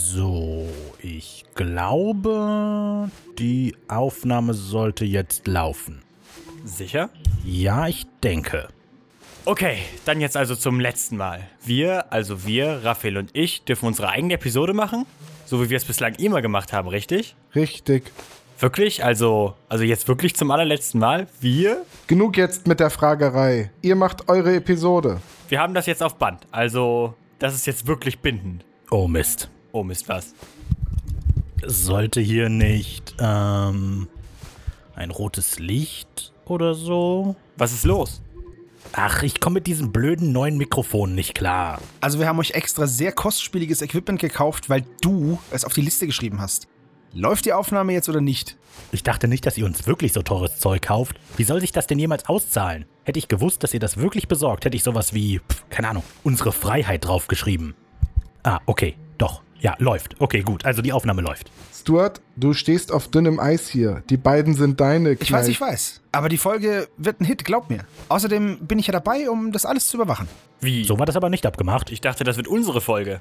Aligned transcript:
So, 0.00 0.68
ich 1.02 1.44
glaube, 1.56 3.10
die 3.36 3.74
Aufnahme 3.88 4.54
sollte 4.54 5.04
jetzt 5.04 5.48
laufen. 5.48 6.02
Sicher? 6.64 7.10
Ja, 7.44 7.88
ich 7.88 8.06
denke. 8.22 8.68
Okay, 9.44 9.78
dann 10.04 10.20
jetzt 10.20 10.36
also 10.36 10.54
zum 10.54 10.78
letzten 10.78 11.16
Mal. 11.16 11.40
Wir, 11.64 12.12
also 12.12 12.46
wir, 12.46 12.84
Raphael 12.84 13.18
und 13.18 13.30
ich, 13.32 13.64
dürfen 13.64 13.86
unsere 13.86 14.08
eigene 14.08 14.34
Episode 14.34 14.72
machen? 14.72 15.04
So 15.46 15.60
wie 15.60 15.68
wir 15.68 15.76
es 15.76 15.84
bislang 15.84 16.14
immer 16.14 16.42
gemacht 16.42 16.72
haben, 16.72 16.86
richtig? 16.86 17.34
Richtig. 17.56 18.04
Wirklich? 18.60 19.04
Also, 19.04 19.56
also 19.68 19.82
jetzt 19.82 20.06
wirklich 20.06 20.36
zum 20.36 20.52
allerletzten 20.52 21.00
Mal? 21.00 21.26
Wir? 21.40 21.84
Genug 22.06 22.36
jetzt 22.36 22.68
mit 22.68 22.78
der 22.78 22.90
Fragerei. 22.90 23.72
Ihr 23.82 23.96
macht 23.96 24.28
eure 24.28 24.54
Episode. 24.54 25.20
Wir 25.48 25.60
haben 25.60 25.74
das 25.74 25.86
jetzt 25.86 26.04
auf 26.04 26.14
Band. 26.18 26.46
Also, 26.52 27.14
das 27.40 27.56
ist 27.56 27.66
jetzt 27.66 27.88
wirklich 27.88 28.20
bindend. 28.20 28.64
Oh 28.92 29.08
Mist. 29.08 29.50
Oh 29.72 29.84
Mist, 29.84 30.08
was? 30.08 30.34
Sollte 31.66 32.20
hier 32.20 32.48
nicht, 32.48 33.14
ähm, 33.18 34.08
ein 34.94 35.10
rotes 35.10 35.58
Licht 35.58 36.32
oder 36.46 36.74
so? 36.74 37.36
Was 37.56 37.72
ist 37.72 37.84
los? 37.84 38.22
Ach, 38.92 39.22
ich 39.22 39.40
komme 39.40 39.54
mit 39.54 39.66
diesem 39.66 39.92
blöden 39.92 40.32
neuen 40.32 40.56
Mikrofon 40.56 41.14
nicht 41.14 41.34
klar. 41.34 41.80
Also 42.00 42.18
wir 42.18 42.26
haben 42.26 42.38
euch 42.38 42.52
extra 42.52 42.86
sehr 42.86 43.12
kostspieliges 43.12 43.82
Equipment 43.82 44.20
gekauft, 44.20 44.70
weil 44.70 44.84
du 45.02 45.38
es 45.50 45.64
auf 45.64 45.74
die 45.74 45.82
Liste 45.82 46.06
geschrieben 46.06 46.40
hast. 46.40 46.68
Läuft 47.12 47.44
die 47.44 47.52
Aufnahme 47.52 47.92
jetzt 47.92 48.08
oder 48.08 48.20
nicht? 48.20 48.56
Ich 48.92 49.02
dachte 49.02 49.28
nicht, 49.28 49.44
dass 49.44 49.58
ihr 49.58 49.66
uns 49.66 49.86
wirklich 49.86 50.12
so 50.12 50.22
teures 50.22 50.58
Zeug 50.58 50.82
kauft. 50.82 51.18
Wie 51.36 51.44
soll 51.44 51.60
sich 51.60 51.72
das 51.72 51.86
denn 51.86 51.98
jemals 51.98 52.26
auszahlen? 52.28 52.86
Hätte 53.04 53.18
ich 53.18 53.28
gewusst, 53.28 53.62
dass 53.62 53.74
ihr 53.74 53.80
das 53.80 53.98
wirklich 53.98 54.28
besorgt, 54.28 54.64
hätte 54.64 54.76
ich 54.76 54.82
sowas 54.82 55.12
wie, 55.12 55.40
pf, 55.40 55.64
keine 55.68 55.88
Ahnung, 55.88 56.04
unsere 56.24 56.52
Freiheit 56.52 57.06
draufgeschrieben. 57.06 57.74
Ah, 58.42 58.60
okay, 58.66 58.96
doch. 59.18 59.42
Ja, 59.60 59.74
läuft. 59.78 60.16
Okay, 60.20 60.42
gut. 60.42 60.64
Also 60.64 60.82
die 60.82 60.92
Aufnahme 60.92 61.22
läuft. 61.22 61.50
Stuart, 61.72 62.20
du 62.36 62.52
stehst 62.52 62.92
auf 62.92 63.08
dünnem 63.08 63.40
Eis 63.40 63.68
hier. 63.68 64.02
Die 64.10 64.16
beiden 64.16 64.54
sind 64.54 64.78
deine. 64.80 65.12
Ich 65.12 65.32
weiß, 65.32 65.48
ich 65.48 65.60
weiß. 65.60 66.00
Aber 66.12 66.28
die 66.28 66.36
Folge 66.36 66.88
wird 66.96 67.20
ein 67.20 67.24
Hit, 67.24 67.44
glaub 67.44 67.70
mir. 67.70 67.84
Außerdem 68.08 68.66
bin 68.66 68.78
ich 68.78 68.86
ja 68.86 68.92
dabei, 68.92 69.30
um 69.30 69.52
das 69.52 69.64
alles 69.64 69.88
zu 69.88 69.96
überwachen. 69.96 70.28
Wie? 70.60 70.84
So 70.84 70.98
war 70.98 71.06
das 71.06 71.16
aber 71.16 71.30
nicht 71.30 71.46
abgemacht. 71.46 71.90
Ich 71.90 72.00
dachte, 72.00 72.24
das 72.24 72.36
wird 72.36 72.46
unsere 72.46 72.80
Folge. 72.80 73.20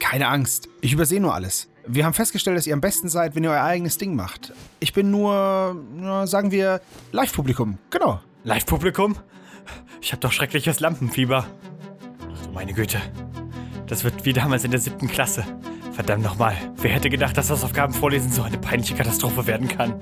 Keine 0.00 0.28
Angst. 0.28 0.68
Ich 0.80 0.92
übersehe 0.92 1.20
nur 1.20 1.34
alles. 1.34 1.68
Wir 1.86 2.04
haben 2.04 2.14
festgestellt, 2.14 2.56
dass 2.56 2.66
ihr 2.66 2.74
am 2.74 2.80
besten 2.80 3.08
seid, 3.08 3.34
wenn 3.34 3.44
ihr 3.44 3.50
euer 3.50 3.62
eigenes 3.62 3.98
Ding 3.98 4.14
macht. 4.14 4.52
Ich 4.80 4.92
bin 4.92 5.10
nur, 5.10 5.76
na, 5.96 6.26
sagen 6.26 6.50
wir, 6.50 6.80
Live-Publikum. 7.12 7.78
Genau. 7.90 8.20
Live-Publikum? 8.44 9.16
Ich 10.00 10.12
hab 10.12 10.20
doch 10.20 10.32
schreckliches 10.32 10.80
Lampenfieber. 10.80 11.46
Ach 12.34 12.46
du 12.46 12.52
meine 12.52 12.72
Güte. 12.72 13.00
Das 13.86 14.04
wird 14.04 14.24
wie 14.24 14.32
damals 14.32 14.64
in 14.64 14.70
der 14.70 14.80
siebten 14.80 15.08
Klasse. 15.08 15.44
Verdammt 15.98 16.22
nochmal. 16.22 16.56
Wer 16.76 16.92
hätte 16.92 17.10
gedacht, 17.10 17.36
dass 17.36 17.48
das 17.48 17.64
Aufgabenvorlesen 17.64 18.30
so 18.30 18.42
eine 18.42 18.56
peinliche 18.56 18.94
Katastrophe 18.94 19.48
werden 19.48 19.66
kann? 19.66 19.98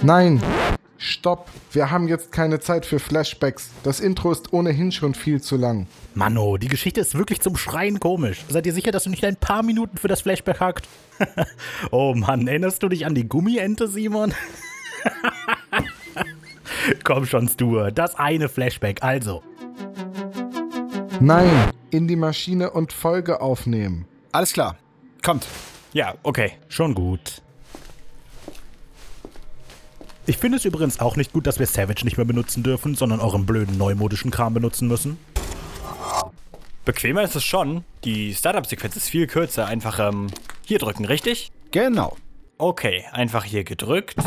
Nein. 0.00 0.42
Stopp. 0.96 1.50
Wir 1.72 1.90
haben 1.90 2.08
jetzt 2.08 2.32
keine 2.32 2.58
Zeit 2.58 2.86
für 2.86 2.98
Flashbacks. 2.98 3.68
Das 3.82 4.00
Intro 4.00 4.32
ist 4.32 4.54
ohnehin 4.54 4.92
schon 4.92 5.12
viel 5.12 5.42
zu 5.42 5.58
lang. 5.58 5.88
Manno, 6.14 6.56
die 6.56 6.68
Geschichte 6.68 7.02
ist 7.02 7.18
wirklich 7.18 7.42
zum 7.42 7.58
Schreien 7.58 8.00
komisch. 8.00 8.46
Seid 8.48 8.64
ihr 8.64 8.72
sicher, 8.72 8.92
dass 8.92 9.04
du 9.04 9.10
nicht 9.10 9.26
ein 9.26 9.36
paar 9.36 9.62
Minuten 9.62 9.98
für 9.98 10.08
das 10.08 10.22
Flashback 10.22 10.58
hackt? 10.58 10.88
oh 11.90 12.14
Mann, 12.14 12.48
erinnerst 12.48 12.82
du 12.82 12.88
dich 12.88 13.04
an 13.04 13.14
die 13.14 13.28
Gummiente, 13.28 13.88
Simon? 13.88 14.32
Komm 17.04 17.26
schon, 17.26 17.46
Stuart. 17.46 17.98
Das 17.98 18.14
eine 18.14 18.48
Flashback, 18.48 19.02
also. 19.02 19.42
Nein. 21.20 21.50
In 21.90 22.08
die 22.08 22.16
Maschine 22.16 22.70
und 22.70 22.90
Folge 22.90 23.42
aufnehmen. 23.42 24.06
Alles 24.32 24.54
klar. 24.54 24.78
Kommt. 25.26 25.44
Ja, 25.92 26.14
okay. 26.22 26.52
Schon 26.68 26.94
gut. 26.94 27.42
Ich 30.24 30.38
finde 30.38 30.58
es 30.58 30.64
übrigens 30.64 31.00
auch 31.00 31.16
nicht 31.16 31.32
gut, 31.32 31.48
dass 31.48 31.58
wir 31.58 31.66
Savage 31.66 32.04
nicht 32.04 32.16
mehr 32.16 32.24
benutzen 32.24 32.62
dürfen, 32.62 32.94
sondern 32.94 33.18
euren 33.18 33.44
blöden 33.44 33.76
neumodischen 33.76 34.30
Kram 34.30 34.54
benutzen 34.54 34.86
müssen. 34.86 35.18
Bequemer 36.84 37.22
ist 37.22 37.34
es 37.34 37.42
schon. 37.42 37.84
Die 38.04 38.36
Startup-Sequenz 38.36 38.94
ist 38.94 39.08
viel 39.08 39.26
kürzer. 39.26 39.66
Einfach 39.66 39.98
ähm, 39.98 40.28
hier 40.64 40.78
drücken, 40.78 41.04
richtig? 41.04 41.50
Genau. 41.72 42.16
Okay, 42.58 43.04
einfach 43.10 43.42
hier 43.42 43.64
gedrückt. 43.64 44.18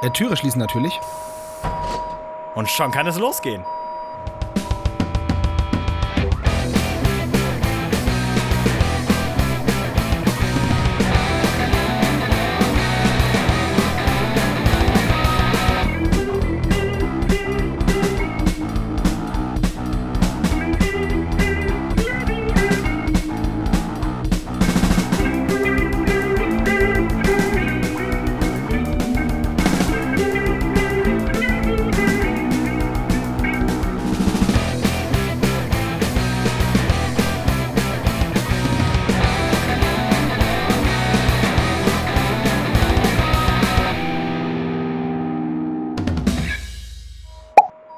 Äh, 0.00 0.08
Türe 0.12 0.38
schließen 0.38 0.58
natürlich. 0.58 0.98
Und 2.54 2.70
schon 2.70 2.90
kann 2.90 3.06
es 3.06 3.18
losgehen. 3.18 3.62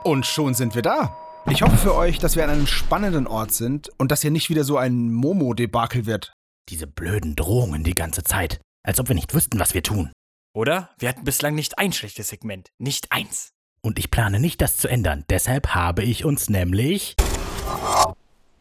Und 0.04 0.26
schon 0.26 0.52
sind 0.52 0.74
wir 0.74 0.82
da. 0.82 1.16
Ich 1.50 1.62
hoffe 1.62 1.78
für 1.78 1.94
euch, 1.94 2.18
dass 2.18 2.36
wir 2.36 2.44
an 2.44 2.50
einem 2.50 2.66
spannenden 2.66 3.26
Ort 3.26 3.52
sind 3.52 3.90
und 3.98 4.12
dass 4.12 4.20
hier 4.20 4.30
nicht 4.30 4.50
wieder 4.50 4.62
so 4.62 4.76
ein 4.76 5.10
Momo-Debakel 5.10 6.04
wird. 6.04 6.34
Diese 6.68 6.86
blöden 6.86 7.36
Drohungen 7.36 7.84
die 7.84 7.94
ganze 7.94 8.22
Zeit. 8.22 8.60
Als 8.86 9.00
ob 9.00 9.08
wir 9.08 9.14
nicht 9.14 9.32
wüssten, 9.32 9.58
was 9.58 9.72
wir 9.72 9.82
tun. 9.82 10.12
Oder? 10.54 10.90
Wir 10.98 11.08
hatten 11.08 11.24
bislang 11.24 11.54
nicht 11.54 11.78
ein 11.78 11.92
schlechtes 11.92 12.28
Segment. 12.28 12.68
Nicht 12.78 13.12
eins. 13.12 13.48
Und 13.80 13.98
ich 13.98 14.10
plane 14.10 14.40
nicht, 14.40 14.60
das 14.60 14.76
zu 14.76 14.88
ändern. 14.88 15.24
Deshalb 15.30 15.68
habe 15.68 16.02
ich 16.02 16.26
uns 16.26 16.50
nämlich 16.50 17.16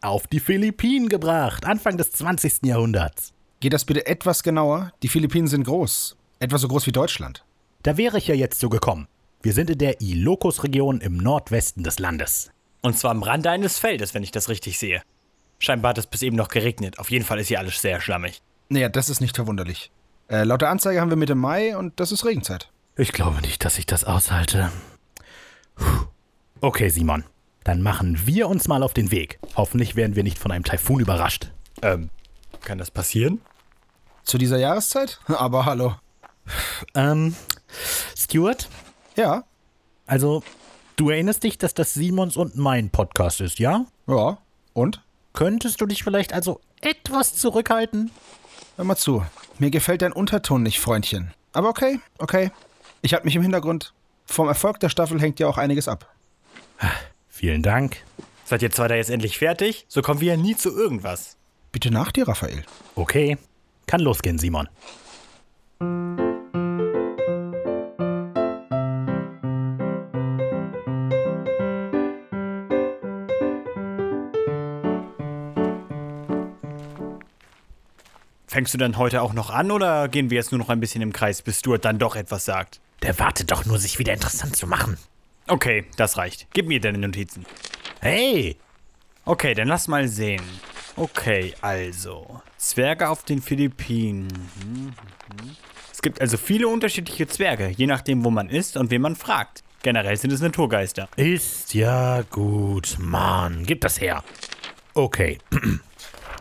auf 0.00 0.26
die 0.26 0.40
Philippinen 0.40 1.10
gebracht. 1.10 1.66
Anfang 1.66 1.98
des 1.98 2.10
20. 2.12 2.64
Jahrhunderts. 2.64 3.34
Geht 3.60 3.74
das 3.74 3.84
bitte 3.84 4.06
etwas 4.06 4.42
genauer? 4.42 4.92
Die 5.02 5.08
Philippinen 5.08 5.48
sind 5.48 5.64
groß. 5.64 6.16
Etwa 6.40 6.56
so 6.56 6.68
groß 6.68 6.86
wie 6.86 6.92
Deutschland. 6.92 7.44
Da 7.82 7.98
wäre 7.98 8.16
ich 8.16 8.28
ja 8.28 8.34
jetzt 8.34 8.60
so 8.60 8.70
gekommen. 8.70 9.08
Wir 9.44 9.52
sind 9.52 9.68
in 9.68 9.76
der 9.76 10.00
Ilocos-Region 10.00 11.02
im 11.02 11.18
Nordwesten 11.18 11.84
des 11.84 11.98
Landes. 11.98 12.50
Und 12.80 12.96
zwar 12.96 13.10
am 13.10 13.22
Rande 13.22 13.50
eines 13.50 13.78
Feldes, 13.78 14.14
wenn 14.14 14.22
ich 14.22 14.30
das 14.30 14.48
richtig 14.48 14.78
sehe. 14.78 15.02
Scheinbar 15.58 15.90
hat 15.90 15.98
es 15.98 16.06
bis 16.06 16.22
eben 16.22 16.34
noch 16.34 16.48
geregnet. 16.48 16.98
Auf 16.98 17.10
jeden 17.10 17.26
Fall 17.26 17.38
ist 17.38 17.48
hier 17.48 17.58
alles 17.58 17.78
sehr 17.78 18.00
schlammig. 18.00 18.40
Naja, 18.70 18.88
das 18.88 19.10
ist 19.10 19.20
nicht 19.20 19.36
verwunderlich. 19.36 19.90
Äh, 20.30 20.44
laut 20.44 20.62
der 20.62 20.70
Anzeige 20.70 20.98
haben 20.98 21.10
wir 21.10 21.18
Mitte 21.18 21.34
Mai 21.34 21.76
und 21.76 22.00
das 22.00 22.10
ist 22.10 22.24
Regenzeit. 22.24 22.70
Ich 22.96 23.12
glaube 23.12 23.42
nicht, 23.42 23.62
dass 23.66 23.76
ich 23.76 23.84
das 23.84 24.04
aushalte. 24.04 24.72
Puh. 25.74 26.06
Okay, 26.62 26.88
Simon. 26.88 27.24
Dann 27.64 27.82
machen 27.82 28.26
wir 28.26 28.48
uns 28.48 28.66
mal 28.66 28.82
auf 28.82 28.94
den 28.94 29.10
Weg. 29.10 29.38
Hoffentlich 29.56 29.94
werden 29.94 30.16
wir 30.16 30.22
nicht 30.22 30.38
von 30.38 30.52
einem 30.52 30.64
Taifun 30.64 31.00
überrascht. 31.00 31.50
Ähm, 31.82 32.08
kann 32.62 32.78
das 32.78 32.90
passieren? 32.90 33.42
Zu 34.22 34.38
dieser 34.38 34.56
Jahreszeit? 34.56 35.20
Aber 35.26 35.66
hallo. 35.66 35.96
Ähm, 36.94 37.36
Stuart? 38.16 38.70
Ja, 39.16 39.44
Also, 40.06 40.42
du 40.96 41.10
erinnerst 41.10 41.42
dich, 41.44 41.56
dass 41.56 41.72
das 41.74 41.94
Simons 41.94 42.36
und 42.36 42.56
mein 42.56 42.90
Podcast 42.90 43.40
ist, 43.40 43.58
ja? 43.58 43.86
ja. 44.06 44.38
Und? 44.72 45.02
Könntest 45.32 45.80
du 45.80 45.86
dich 45.86 46.02
vielleicht 46.04 46.32
also 46.32 46.60
etwas 46.80 47.34
zurückhalten? 47.34 48.10
Hör 48.76 48.84
mal 48.84 48.96
zu. 48.96 49.24
Mir 49.58 49.70
gefällt 49.70 50.02
dein 50.02 50.12
Unterton 50.12 50.62
nicht, 50.62 50.80
Freundchen. 50.80 51.32
Aber 51.52 51.68
okay, 51.68 52.00
okay. 52.18 52.50
Ich 53.02 53.12
halte 53.14 53.24
mich 53.26 53.36
im 53.36 53.42
Hintergrund. 53.42 53.92
Vom 54.26 54.48
Erfolg 54.48 54.80
der 54.80 54.88
Staffel 54.88 55.20
hängt 55.20 55.38
ja 55.40 55.46
auch 55.46 55.58
einiges 55.58 55.88
ab. 55.88 56.12
Vielen 57.28 57.62
Dank. 57.62 57.98
Seid 58.44 58.62
ihr 58.62 58.70
zwei 58.70 58.88
da 58.88 58.94
jetzt 58.94 59.10
endlich 59.10 59.38
fertig? 59.38 59.86
So 59.88 60.02
kommen 60.02 60.20
wir 60.20 60.34
ja 60.34 60.36
nie 60.36 60.56
zu 60.56 60.70
irgendwas. 60.76 61.36
Bitte 61.72 61.90
nach 61.90 62.12
dir, 62.12 62.28
Raphael. 62.28 62.64
Okay. 62.94 63.38
Kann 63.86 64.00
losgehen, 64.00 64.38
Simon. 64.38 64.68
Fängst 78.54 78.72
du 78.72 78.78
dann 78.78 78.98
heute 78.98 79.20
auch 79.20 79.32
noch 79.32 79.50
an 79.50 79.72
oder 79.72 80.06
gehen 80.06 80.30
wir 80.30 80.36
jetzt 80.36 80.52
nur 80.52 80.60
noch 80.60 80.68
ein 80.68 80.78
bisschen 80.78 81.02
im 81.02 81.12
Kreis, 81.12 81.42
bis 81.42 81.58
Stuart 81.58 81.84
dann 81.84 81.98
doch 81.98 82.14
etwas 82.14 82.44
sagt? 82.44 82.78
Der 83.02 83.18
wartet 83.18 83.50
doch 83.50 83.66
nur, 83.66 83.80
sich 83.80 83.98
wieder 83.98 84.12
interessant 84.12 84.54
zu 84.54 84.68
machen. 84.68 84.96
Okay, 85.48 85.86
das 85.96 86.18
reicht. 86.18 86.46
Gib 86.52 86.68
mir 86.68 86.80
deine 86.80 86.98
Notizen. 86.98 87.46
Hey! 88.00 88.56
Okay, 89.24 89.54
dann 89.54 89.66
lass 89.66 89.88
mal 89.88 90.06
sehen. 90.06 90.40
Okay, 90.94 91.52
also. 91.62 92.42
Zwerge 92.56 93.08
auf 93.08 93.24
den 93.24 93.42
Philippinen. 93.42 94.28
Mhm, 94.64 94.84
mhm. 94.84 95.56
Es 95.92 96.00
gibt 96.00 96.20
also 96.20 96.36
viele 96.36 96.68
unterschiedliche 96.68 97.26
Zwerge, 97.26 97.70
je 97.76 97.88
nachdem, 97.88 98.24
wo 98.24 98.30
man 98.30 98.48
ist 98.48 98.76
und 98.76 98.92
wen 98.92 99.02
man 99.02 99.16
fragt. 99.16 99.64
Generell 99.82 100.16
sind 100.16 100.30
es 100.30 100.40
Naturgeister. 100.40 101.08
Ist 101.16 101.74
ja 101.74 102.22
gut. 102.30 102.98
Mann, 103.00 103.64
gib 103.66 103.80
das 103.80 104.00
her. 104.00 104.22
Okay. 104.94 105.38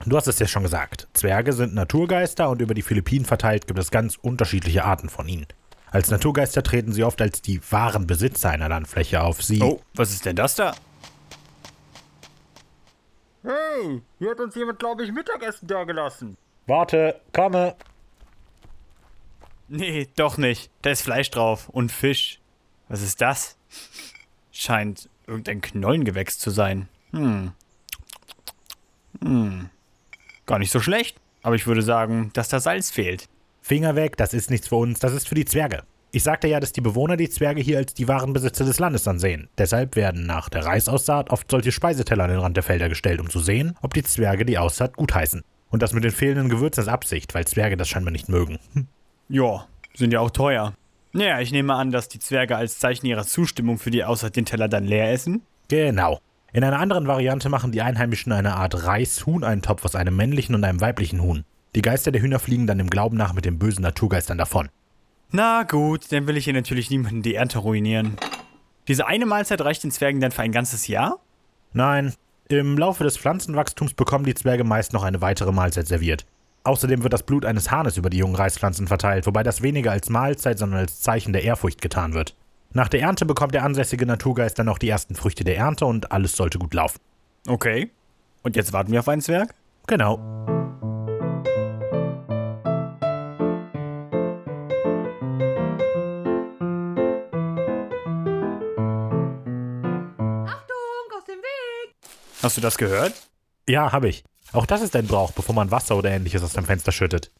Du 0.05 0.17
hast 0.17 0.27
es 0.27 0.39
ja 0.39 0.47
schon 0.47 0.63
gesagt. 0.63 1.07
Zwerge 1.13 1.53
sind 1.53 1.73
Naturgeister 1.73 2.49
und 2.49 2.61
über 2.61 2.73
die 2.73 2.81
Philippinen 2.81 3.25
verteilt 3.25 3.67
gibt 3.67 3.79
es 3.79 3.91
ganz 3.91 4.17
unterschiedliche 4.21 4.83
Arten 4.83 5.09
von 5.09 5.27
ihnen. 5.27 5.47
Als 5.91 6.09
Naturgeister 6.09 6.63
treten 6.63 6.91
sie 6.91 7.03
oft 7.03 7.21
als 7.21 7.41
die 7.41 7.61
wahren 7.71 8.07
Besitzer 8.07 8.49
einer 8.49 8.67
Landfläche 8.67 9.21
auf. 9.21 9.43
Sie. 9.43 9.61
Oh, 9.61 9.79
was 9.93 10.11
ist 10.11 10.25
denn 10.25 10.35
das 10.35 10.55
da? 10.55 10.73
Hey, 13.43 14.01
hier 14.19 14.31
hat 14.31 14.39
uns 14.39 14.55
jemand, 14.55 14.79
glaube 14.79 15.03
ich, 15.03 15.11
Mittagessen 15.11 15.67
dagelassen. 15.67 16.37
Warte, 16.65 17.21
komme. 17.33 17.75
Nee, 19.67 20.07
doch 20.15 20.37
nicht. 20.37 20.71
Da 20.81 20.91
ist 20.91 21.01
Fleisch 21.01 21.29
drauf 21.29 21.69
und 21.69 21.91
Fisch. 21.91 22.39
Was 22.87 23.01
ist 23.01 23.21
das? 23.21 23.57
Scheint 24.51 25.09
irgendein 25.27 25.61
Knollengewächs 25.61 26.39
zu 26.39 26.49
sein. 26.49 26.89
Hm. 27.11 27.51
Hm. 29.21 29.69
Gar 30.45 30.59
nicht 30.59 30.71
so 30.71 30.79
schlecht. 30.79 31.17
Aber 31.41 31.55
ich 31.55 31.67
würde 31.67 31.81
sagen, 31.81 32.31
dass 32.33 32.49
da 32.49 32.59
Salz 32.59 32.89
fehlt. 32.89 33.27
Finger 33.61 33.95
weg, 33.95 34.17
das 34.17 34.33
ist 34.33 34.49
nichts 34.49 34.67
für 34.67 34.75
uns, 34.75 34.99
das 34.99 35.13
ist 35.13 35.27
für 35.27 35.35
die 35.35 35.45
Zwerge. 35.45 35.83
Ich 36.11 36.23
sagte 36.23 36.47
ja, 36.47 36.59
dass 36.59 36.73
die 36.73 36.81
Bewohner 36.81 37.17
die 37.17 37.29
Zwerge 37.29 37.61
hier 37.61 37.79
als 37.79 37.93
die 37.93 38.07
wahren 38.07 38.33
Besitzer 38.33 38.65
des 38.65 38.77
Landes 38.77 39.07
ansehen. 39.07 39.49
Deshalb 39.57 39.95
werden 39.95 40.25
nach 40.25 40.47
der 40.47 40.65
Reisaussaat 40.65 41.31
oft 41.31 41.49
solche 41.49 41.71
Speiseteller 41.71 42.25
an 42.25 42.29
den 42.29 42.39
Rand 42.39 42.55
der 42.55 42.63
Felder 42.63 42.87
gestellt, 42.87 43.19
um 43.19 43.29
zu 43.29 43.39
sehen, 43.39 43.75
ob 43.81 43.93
die 43.93 44.03
Zwerge 44.03 44.45
die 44.45 44.57
Aussaat 44.57 44.95
gutheißen. 44.95 45.43
Und 45.71 45.81
das 45.81 45.93
mit 45.93 46.03
den 46.03 46.11
fehlenden 46.11 46.49
Gewürzen 46.49 46.83
ist 46.83 46.87
Absicht, 46.87 47.33
weil 47.33 47.47
Zwerge 47.47 47.77
das 47.77 47.89
scheinbar 47.89 48.11
nicht 48.11 48.29
mögen. 48.29 48.59
Hm. 48.73 48.87
Ja, 49.27 49.65
sind 49.95 50.13
ja 50.13 50.19
auch 50.19 50.29
teuer. 50.29 50.75
Naja, 51.13 51.39
ich 51.39 51.51
nehme 51.51 51.73
an, 51.73 51.89
dass 51.89 52.09
die 52.09 52.19
Zwerge 52.19 52.57
als 52.57 52.77
Zeichen 52.77 53.07
ihrer 53.07 53.25
Zustimmung 53.25 53.79
für 53.79 53.89
die 53.89 54.03
Aussaat 54.03 54.35
den 54.35 54.45
Teller 54.45 54.67
dann 54.67 54.83
leer 54.83 55.11
essen. 55.11 55.41
Genau. 55.67 56.19
In 56.55 56.63
einer 56.63 56.79
anderen 56.79 57.07
Variante 57.07 57.49
machen 57.49 57.71
die 57.71 57.81
Einheimischen 57.81 58.31
eine 58.31 58.55
Art 58.55 58.85
Reis-Huhn-Eintopf 58.85 59.83
aus 59.85 59.95
einem 59.95 60.15
männlichen 60.15 60.53
und 60.53 60.63
einem 60.63 60.81
weiblichen 60.81 61.19
Huhn. 61.19 61.45
Die 61.73 61.81
Geister 61.81 62.11
der 62.11 62.21
Hühner 62.21 62.37
fliegen 62.37 62.67
dann 62.67 62.79
im 62.79 62.91
Glauben 62.91 63.17
nach 63.17 63.33
mit 63.33 63.45
den 63.45 63.57
bösen 63.57 63.81
Naturgeistern 63.81 64.37
davon. 64.37 64.69
Na 65.31 65.63
gut, 65.63 66.11
dann 66.11 66.27
will 66.27 66.37
ich 66.37 66.45
hier 66.45 66.53
natürlich 66.53 66.91
niemanden 66.91 67.23
die 67.23 67.33
Ernte 67.33 67.57
ruinieren. 67.57 68.17
Diese 68.87 69.07
eine 69.07 69.25
Mahlzeit 69.25 69.61
reicht 69.61 69.83
den 69.83 69.89
Zwergen 69.89 70.21
dann 70.21 70.31
für 70.31 70.43
ein 70.43 70.51
ganzes 70.51 70.87
Jahr? 70.87 71.19
Nein, 71.71 72.13
im 72.49 72.77
Laufe 72.77 73.03
des 73.03 73.17
Pflanzenwachstums 73.17 73.95
bekommen 73.95 74.25
die 74.25 74.35
Zwerge 74.35 74.63
meist 74.63 74.93
noch 74.93 75.03
eine 75.03 75.21
weitere 75.21 75.51
Mahlzeit 75.51 75.87
serviert. 75.87 76.27
Außerdem 76.65 77.01
wird 77.01 77.13
das 77.13 77.23
Blut 77.23 77.45
eines 77.45 77.71
Hahnes 77.71 77.97
über 77.97 78.11
die 78.11 78.17
jungen 78.17 78.35
Reispflanzen 78.35 78.85
verteilt, 78.85 79.25
wobei 79.25 79.41
das 79.41 79.63
weniger 79.63 79.91
als 79.91 80.09
Mahlzeit, 80.09 80.59
sondern 80.59 80.81
als 80.81 81.01
Zeichen 81.01 81.33
der 81.33 81.43
Ehrfurcht 81.43 81.81
getan 81.81 82.13
wird. 82.13 82.35
Nach 82.75 82.89
der 82.89 83.01
Ernte 83.01 83.27
bekommt 83.27 83.53
der 83.53 83.63
ansässige 83.63 84.07
Naturgeist 84.07 84.57
dann 84.57 84.65
noch 84.65 84.79
die 84.79 84.89
ersten 84.89 85.13
Früchte 85.13 85.43
der 85.43 85.57
Ernte 85.57 85.85
und 85.85 86.11
alles 86.11 86.35
sollte 86.35 86.57
gut 86.57 86.73
laufen. 86.73 86.99
Okay. 87.47 87.91
Und 88.41 88.55
jetzt 88.55 88.73
warten 88.73 88.91
wir 88.91 88.99
auf 88.99 89.07
einen 89.07 89.21
Zwerg? 89.21 89.53
Genau. 89.85 90.17
Achtung, 100.47 101.11
aus 101.15 101.25
dem 101.27 101.37
Weg! 101.37 101.93
Hast 102.41 102.57
du 102.57 102.61
das 102.61 102.79
gehört? 102.79 103.13
Ja, 103.69 103.91
habe 103.91 104.09
ich. 104.09 104.23
Auch 104.51 104.65
das 104.65 104.81
ist 104.81 104.95
ein 104.95 105.05
Brauch, 105.05 105.31
bevor 105.31 105.53
man 105.53 105.69
Wasser 105.69 105.95
oder 105.95 106.09
ähnliches 106.09 106.41
aus 106.41 106.53
dem 106.53 106.65
Fenster 106.65 106.91
schüttet. 106.91 107.31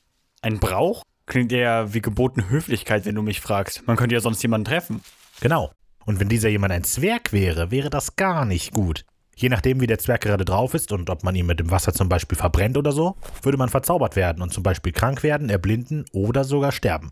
Ein 0.43 0.59
Brauch? 0.59 1.01
Klingt 1.25 1.51
eher 1.51 1.91
wie 1.95 2.01
gebotene 2.01 2.49
Höflichkeit, 2.49 3.05
wenn 3.05 3.15
du 3.15 3.23
mich 3.23 3.41
fragst. 3.41 3.87
Man 3.87 3.97
könnte 3.97 4.13
ja 4.13 4.21
sonst 4.21 4.43
jemanden 4.43 4.65
treffen. 4.65 5.01
Genau. 5.41 5.71
Und 6.05 6.19
wenn 6.19 6.29
dieser 6.29 6.49
jemand 6.49 6.73
ein 6.73 6.83
Zwerg 6.83 7.31
wäre, 7.31 7.71
wäre 7.71 7.89
das 7.89 8.15
gar 8.15 8.45
nicht 8.45 8.73
gut. 8.73 9.05
Je 9.35 9.49
nachdem, 9.49 9.81
wie 9.81 9.87
der 9.87 9.99
Zwerg 9.99 10.21
gerade 10.21 10.45
drauf 10.45 10.73
ist 10.73 10.91
und 10.91 11.09
ob 11.09 11.23
man 11.23 11.35
ihn 11.35 11.45
mit 11.45 11.59
dem 11.59 11.71
Wasser 11.71 11.93
zum 11.93 12.07
Beispiel 12.07 12.37
verbrennt 12.37 12.77
oder 12.77 12.91
so, 12.91 13.15
würde 13.41 13.57
man 13.57 13.69
verzaubert 13.69 14.15
werden 14.15 14.43
und 14.43 14.53
zum 14.53 14.63
Beispiel 14.63 14.91
krank 14.91 15.23
werden, 15.23 15.49
erblinden 15.49 16.05
oder 16.11 16.43
sogar 16.43 16.71
sterben. 16.71 17.11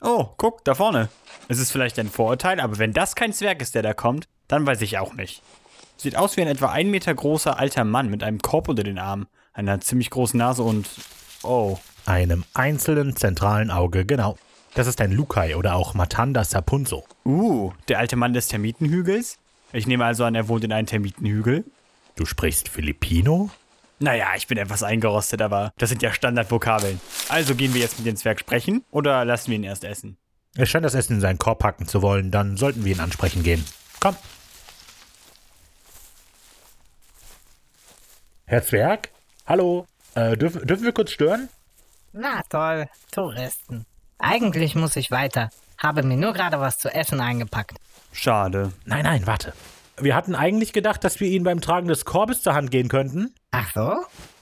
Oh, 0.00 0.28
guck, 0.38 0.64
da 0.64 0.74
vorne. 0.74 1.10
Es 1.48 1.58
ist 1.58 1.72
vielleicht 1.72 1.98
ein 1.98 2.08
Vorurteil, 2.08 2.60
aber 2.60 2.78
wenn 2.78 2.94
das 2.94 3.14
kein 3.14 3.34
Zwerg 3.34 3.60
ist, 3.60 3.74
der 3.74 3.82
da 3.82 3.92
kommt, 3.92 4.28
dann 4.48 4.66
weiß 4.66 4.80
ich 4.80 4.98
auch 4.98 5.12
nicht. 5.12 5.42
Sieht 5.98 6.16
aus 6.16 6.38
wie 6.38 6.40
ein 6.40 6.48
etwa 6.48 6.70
ein 6.70 6.90
Meter 6.90 7.14
großer 7.14 7.58
alter 7.58 7.84
Mann 7.84 8.08
mit 8.08 8.22
einem 8.22 8.38
Korb 8.38 8.68
unter 8.68 8.82
den 8.82 8.98
Armen, 8.98 9.26
einer 9.52 9.80
ziemlich 9.80 10.08
großen 10.08 10.38
Nase 10.38 10.62
und. 10.62 10.88
Oh. 11.42 11.78
Einem 12.06 12.44
einzelnen 12.54 13.14
zentralen 13.16 13.70
Auge, 13.70 14.06
genau. 14.06 14.38
Das 14.74 14.86
ist 14.86 15.00
ein 15.00 15.10
Lukai 15.12 15.56
oder 15.56 15.74
auch 15.74 15.94
Matanda 15.94 16.44
Sapunzo. 16.44 17.04
Uh, 17.24 17.72
der 17.88 17.98
alte 17.98 18.16
Mann 18.16 18.32
des 18.32 18.46
Termitenhügels? 18.48 19.38
Ich 19.72 19.86
nehme 19.86 20.04
also 20.04 20.24
an, 20.24 20.34
er 20.34 20.48
wohnt 20.48 20.64
in 20.64 20.72
einem 20.72 20.86
Termitenhügel. 20.86 21.64
Du 22.14 22.24
sprichst 22.24 22.68
Filipino? 22.68 23.50
Naja, 23.98 24.28
ich 24.36 24.46
bin 24.46 24.58
etwas 24.58 24.82
eingerostet, 24.82 25.42
aber 25.42 25.72
das 25.76 25.90
sind 25.90 26.02
ja 26.02 26.12
Standardvokabeln. 26.12 27.00
Also 27.28 27.54
gehen 27.54 27.74
wir 27.74 27.80
jetzt 27.80 27.98
mit 27.98 28.06
dem 28.06 28.16
Zwerg 28.16 28.40
sprechen 28.40 28.84
oder 28.90 29.24
lassen 29.24 29.50
wir 29.50 29.56
ihn 29.56 29.64
erst 29.64 29.84
essen? 29.84 30.16
Er 30.56 30.66
scheint 30.66 30.84
das 30.84 30.94
Essen 30.94 31.14
in 31.14 31.20
seinen 31.20 31.38
Korb 31.38 31.58
packen 31.58 31.86
zu 31.86 32.00
wollen, 32.00 32.30
dann 32.30 32.56
sollten 32.56 32.84
wir 32.84 32.92
ihn 32.94 33.00
ansprechen 33.00 33.42
gehen. 33.42 33.64
Komm. 34.00 34.16
Herr 38.46 38.64
Zwerg? 38.64 39.10
Hallo? 39.46 39.86
Äh, 40.14 40.36
dürfen, 40.36 40.66
dürfen 40.66 40.84
wir 40.84 40.92
kurz 40.92 41.10
stören? 41.12 41.48
Na 42.12 42.42
toll, 42.48 42.88
Touristen. 43.12 43.86
Eigentlich 44.20 44.74
muss 44.74 44.96
ich 44.96 45.10
weiter. 45.10 45.50
Habe 45.78 46.02
mir 46.02 46.16
nur 46.16 46.32
gerade 46.32 46.60
was 46.60 46.78
zu 46.78 46.92
essen 46.92 47.20
eingepackt. 47.20 47.78
Schade. 48.12 48.72
Nein, 48.84 49.04
nein, 49.04 49.26
warte. 49.26 49.54
Wir 49.98 50.14
hatten 50.14 50.34
eigentlich 50.34 50.72
gedacht, 50.72 51.04
dass 51.04 51.20
wir 51.20 51.28
Ihnen 51.28 51.44
beim 51.44 51.60
Tragen 51.60 51.88
des 51.88 52.04
Korbes 52.04 52.42
zur 52.42 52.54
Hand 52.54 52.70
gehen 52.70 52.88
könnten. 52.88 53.34
Ach 53.50 53.70
so? 53.72 53.96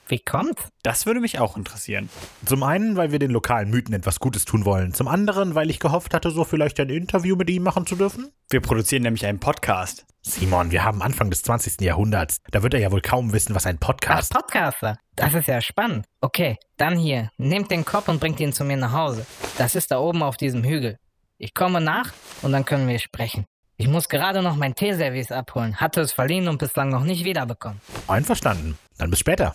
Wie 0.08 0.18
kommt's? 0.18 0.68
Das 0.82 1.04
würde 1.04 1.20
mich 1.20 1.38
auch 1.38 1.56
interessieren. 1.58 2.08
Zum 2.46 2.62
einen, 2.62 2.96
weil 2.96 3.12
wir 3.12 3.18
den 3.18 3.30
lokalen 3.30 3.68
Mythen 3.68 3.94
etwas 3.94 4.20
Gutes 4.20 4.46
tun 4.46 4.64
wollen. 4.64 4.94
Zum 4.94 5.06
anderen, 5.06 5.54
weil 5.54 5.68
ich 5.68 5.80
gehofft 5.80 6.14
hatte, 6.14 6.30
so 6.30 6.44
vielleicht 6.44 6.80
ein 6.80 6.88
Interview 6.88 7.36
mit 7.36 7.50
ihm 7.50 7.62
machen 7.62 7.86
zu 7.86 7.94
dürfen. 7.94 8.30
Wir 8.48 8.60
produzieren 8.60 9.02
nämlich 9.02 9.26
einen 9.26 9.38
Podcast. 9.38 10.06
Simon, 10.22 10.70
wir 10.70 10.84
haben 10.84 11.02
Anfang 11.02 11.30
des 11.30 11.42
20. 11.42 11.80
Jahrhunderts. 11.82 12.40
Da 12.50 12.62
wird 12.62 12.74
er 12.74 12.80
ja 12.80 12.90
wohl 12.90 13.02
kaum 13.02 13.32
wissen, 13.32 13.54
was 13.54 13.66
ein 13.66 13.78
Podcast 13.78 14.32
Podcaster. 14.32 14.98
Das 15.14 15.34
ist 15.34 15.46
ja 15.46 15.60
spannend. 15.60 16.06
Okay, 16.20 16.56
dann 16.76 16.96
hier. 16.96 17.30
Nehmt 17.36 17.70
den 17.70 17.84
Kopf 17.84 18.08
und 18.08 18.18
bringt 18.18 18.40
ihn 18.40 18.52
zu 18.52 18.64
mir 18.64 18.76
nach 18.76 18.92
Hause. 18.92 19.26
Das 19.58 19.74
ist 19.74 19.90
da 19.90 19.98
oben 19.98 20.22
auf 20.22 20.36
diesem 20.36 20.64
Hügel. 20.64 20.98
Ich 21.36 21.54
komme 21.54 21.80
nach 21.80 22.12
und 22.42 22.52
dann 22.52 22.64
können 22.64 22.88
wir 22.88 22.98
sprechen. 22.98 23.44
Ich 23.76 23.86
muss 23.86 24.08
gerade 24.08 24.42
noch 24.42 24.56
mein 24.56 24.74
Teeservice 24.74 25.30
abholen. 25.30 25.76
Hatte 25.76 26.00
es 26.00 26.10
verliehen 26.12 26.48
und 26.48 26.58
bislang 26.58 26.88
noch 26.88 27.04
nicht 27.04 27.24
wiederbekommen. 27.24 27.80
Einverstanden. 28.08 28.76
Dann 28.98 29.10
bis 29.10 29.20
später. 29.20 29.54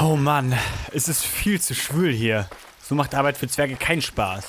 Oh 0.00 0.16
Mann, 0.16 0.54
es 0.92 1.08
ist 1.08 1.24
viel 1.24 1.60
zu 1.60 1.74
schwül 1.74 2.12
hier. 2.12 2.48
So 2.82 2.94
macht 2.94 3.14
Arbeit 3.14 3.38
für 3.38 3.48
Zwerge 3.48 3.76
keinen 3.76 4.02
Spaß. 4.02 4.46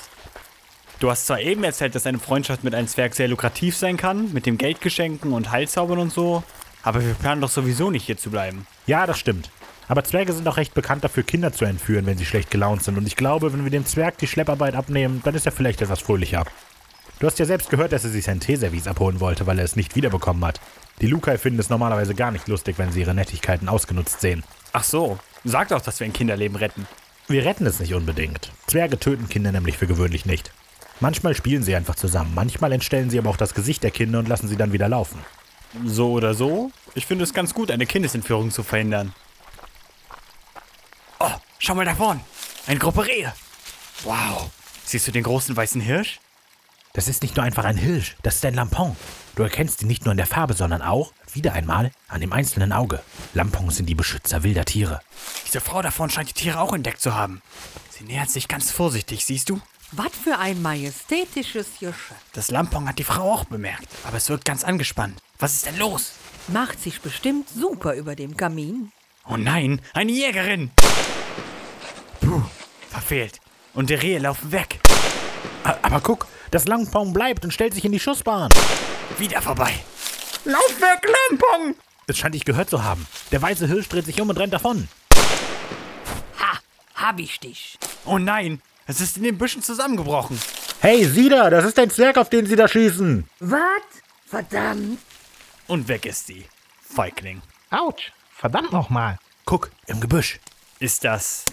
Du 0.98 1.10
hast 1.10 1.26
zwar 1.26 1.40
eben 1.40 1.64
erzählt, 1.64 1.94
dass 1.94 2.06
eine 2.06 2.18
Freundschaft 2.18 2.62
mit 2.62 2.74
einem 2.74 2.88
Zwerg 2.88 3.14
sehr 3.14 3.28
lukrativ 3.28 3.76
sein 3.76 3.96
kann, 3.96 4.32
mit 4.32 4.46
dem 4.46 4.58
Geldgeschenken 4.58 5.32
und 5.32 5.50
Heilzaubern 5.50 5.98
und 5.98 6.12
so, 6.12 6.42
aber 6.82 7.04
wir 7.04 7.14
planen 7.14 7.40
doch 7.40 7.50
sowieso 7.50 7.90
nicht 7.90 8.04
hier 8.04 8.16
zu 8.16 8.30
bleiben. 8.30 8.66
Ja, 8.86 9.06
das 9.06 9.18
stimmt. 9.18 9.50
Aber 9.88 10.04
Zwerge 10.04 10.32
sind 10.32 10.48
auch 10.48 10.56
recht 10.56 10.74
bekannt 10.74 11.04
dafür, 11.04 11.22
Kinder 11.22 11.52
zu 11.52 11.64
entführen, 11.64 12.06
wenn 12.06 12.18
sie 12.18 12.26
schlecht 12.26 12.50
gelaunt 12.50 12.82
sind. 12.82 12.98
Und 12.98 13.06
ich 13.06 13.16
glaube, 13.16 13.52
wenn 13.52 13.64
wir 13.64 13.70
dem 13.70 13.86
Zwerg 13.86 14.18
die 14.18 14.26
Schlepparbeit 14.26 14.74
abnehmen, 14.74 15.20
dann 15.24 15.34
ist 15.34 15.46
er 15.46 15.52
vielleicht 15.52 15.82
etwas 15.82 16.00
fröhlicher. 16.00 16.44
Du 17.18 17.26
hast 17.26 17.38
ja 17.38 17.46
selbst 17.46 17.70
gehört, 17.70 17.92
dass 17.92 18.04
er 18.04 18.10
sich 18.10 18.24
sein 18.24 18.40
Teeservice 18.40 18.88
abholen 18.88 19.20
wollte, 19.20 19.46
weil 19.46 19.58
er 19.58 19.64
es 19.64 19.76
nicht 19.76 19.96
wiederbekommen 19.96 20.44
hat. 20.44 20.60
Die 21.00 21.06
Lukai 21.06 21.38
finden 21.38 21.60
es 21.60 21.70
normalerweise 21.70 22.14
gar 22.14 22.30
nicht 22.30 22.48
lustig, 22.48 22.78
wenn 22.78 22.92
sie 22.92 23.00
ihre 23.00 23.14
Nettigkeiten 23.14 23.68
ausgenutzt 23.68 24.20
sehen. 24.20 24.44
Ach 24.72 24.84
so, 24.84 25.18
sag 25.44 25.68
doch, 25.68 25.80
dass 25.80 26.00
wir 26.00 26.06
ein 26.06 26.12
Kinderleben 26.12 26.56
retten. 26.56 26.86
Wir 27.28 27.44
retten 27.44 27.66
es 27.66 27.80
nicht 27.80 27.94
unbedingt. 27.94 28.50
Zwerge 28.66 28.98
töten 28.98 29.28
Kinder 29.28 29.52
nämlich 29.52 29.78
für 29.78 29.86
gewöhnlich 29.86 30.26
nicht. 30.26 30.52
Manchmal 31.00 31.34
spielen 31.34 31.62
sie 31.62 31.76
einfach 31.76 31.94
zusammen, 31.94 32.32
manchmal 32.34 32.72
entstellen 32.72 33.10
sie 33.10 33.18
aber 33.18 33.30
auch 33.30 33.36
das 33.36 33.54
Gesicht 33.54 33.82
der 33.82 33.90
Kinder 33.90 34.18
und 34.18 34.28
lassen 34.28 34.48
sie 34.48 34.56
dann 34.56 34.72
wieder 34.72 34.88
laufen. 34.88 35.18
So 35.84 36.12
oder 36.12 36.34
so, 36.34 36.70
ich 36.94 37.04
finde 37.04 37.24
es 37.24 37.34
ganz 37.34 37.52
gut, 37.52 37.70
eine 37.70 37.86
Kindesentführung 37.86 38.50
zu 38.50 38.62
verhindern. 38.62 39.12
Oh, 41.18 41.30
schau 41.58 41.74
mal 41.74 41.84
da 41.84 41.94
vorn. 41.94 42.20
Eine 42.66 42.78
Gruppe 42.78 43.06
Rehe. 43.06 43.32
Wow. 44.04 44.50
Siehst 44.84 45.06
du 45.08 45.12
den 45.12 45.24
großen 45.24 45.56
weißen 45.56 45.80
Hirsch? 45.80 46.20
Das 46.92 47.08
ist 47.08 47.22
nicht 47.22 47.36
nur 47.36 47.44
einfach 47.44 47.64
ein 47.64 47.76
Hirsch, 47.76 48.16
das 48.22 48.36
ist 48.36 48.44
ein 48.46 48.54
Lampon. 48.54 48.96
Du 49.34 49.42
erkennst 49.42 49.82
ihn 49.82 49.88
nicht 49.88 50.06
nur 50.06 50.12
in 50.12 50.16
der 50.16 50.26
Farbe, 50.26 50.54
sondern 50.54 50.80
auch, 50.80 51.12
wieder 51.34 51.52
einmal, 51.52 51.90
an 52.08 52.22
dem 52.22 52.32
einzelnen 52.32 52.72
Auge. 52.72 53.02
Lampons 53.34 53.76
sind 53.76 53.86
die 53.86 53.94
Beschützer 53.94 54.42
wilder 54.42 54.64
Tiere. 54.64 55.00
Diese 55.46 55.60
Frau 55.60 55.82
da 55.82 55.90
vorn 55.90 56.08
scheint 56.08 56.30
die 56.30 56.34
Tiere 56.34 56.58
auch 56.58 56.72
entdeckt 56.72 57.02
zu 57.02 57.14
haben. 57.14 57.42
Sie 57.90 58.04
nähert 58.04 58.30
sich 58.30 58.48
ganz 58.48 58.70
vorsichtig, 58.70 59.26
siehst 59.26 59.50
du? 59.50 59.60
Was 59.92 60.12
für 60.24 60.38
ein 60.38 60.62
majestätisches 60.62 61.66
Geschöpf. 61.78 62.14
Das 62.32 62.50
Lampong 62.50 62.88
hat 62.88 62.98
die 62.98 63.04
Frau 63.04 63.30
auch 63.30 63.44
bemerkt, 63.44 63.88
aber 64.04 64.16
es 64.16 64.30
wirkt 64.30 64.46
ganz 64.46 64.64
angespannt. 64.64 65.20
Was 65.38 65.52
ist 65.52 65.66
denn 65.66 65.78
los? 65.78 66.12
Macht 66.48 66.82
sich 66.82 67.02
bestimmt 67.02 67.48
super 67.50 67.94
über 67.94 68.16
dem 68.16 68.36
Kamin. 68.38 68.90
Oh 69.28 69.36
nein, 69.36 69.82
eine 69.92 70.12
Jägerin! 70.12 70.70
Verfehlt. 73.06 73.40
Und 73.72 73.88
die 73.88 73.94
Rehe 73.94 74.18
laufen 74.18 74.50
weg. 74.50 74.80
Aber 75.62 76.00
guck, 76.00 76.26
das 76.50 76.66
Langpong 76.66 77.12
bleibt 77.12 77.44
und 77.44 77.52
stellt 77.52 77.72
sich 77.72 77.84
in 77.84 77.92
die 77.92 78.00
Schussbahn. 78.00 78.50
Wieder 79.16 79.40
vorbei. 79.40 79.72
Lauf 80.44 80.80
weg, 80.80 81.08
Lampong! 81.30 81.76
Es 82.08 82.18
scheint 82.18 82.34
dich 82.34 82.44
gehört 82.44 82.68
zu 82.68 82.82
haben. 82.82 83.06
Der 83.30 83.40
weiße 83.40 83.68
Hirsch 83.68 83.88
dreht 83.88 84.06
sich 84.06 84.20
um 84.20 84.28
und 84.28 84.38
rennt 84.38 84.52
davon. 84.52 84.88
Ha, 86.40 86.58
hab 86.96 87.20
ich 87.20 87.38
dich. 87.38 87.78
Oh 88.06 88.18
nein, 88.18 88.60
es 88.88 89.00
ist 89.00 89.18
in 89.18 89.22
den 89.22 89.38
Büschen 89.38 89.62
zusammengebrochen. 89.62 90.40
Hey, 90.80 91.04
sieh 91.04 91.28
da, 91.28 91.48
das 91.48 91.64
ist 91.64 91.78
ein 91.78 91.90
Zwerg, 91.90 92.18
auf 92.18 92.28
den 92.28 92.46
sie 92.46 92.56
da 92.56 92.66
schießen. 92.66 93.28
Was? 93.38 93.60
Verdammt. 94.26 94.98
Und 95.68 95.86
weg 95.86 96.06
ist 96.06 96.26
sie. 96.26 96.44
Feigling. 96.82 97.40
Autsch, 97.70 98.10
verdammt 98.34 98.72
nochmal. 98.72 99.18
Guck, 99.44 99.70
im 99.86 100.00
Gebüsch. 100.00 100.40
Ist 100.80 101.04
das. 101.04 101.44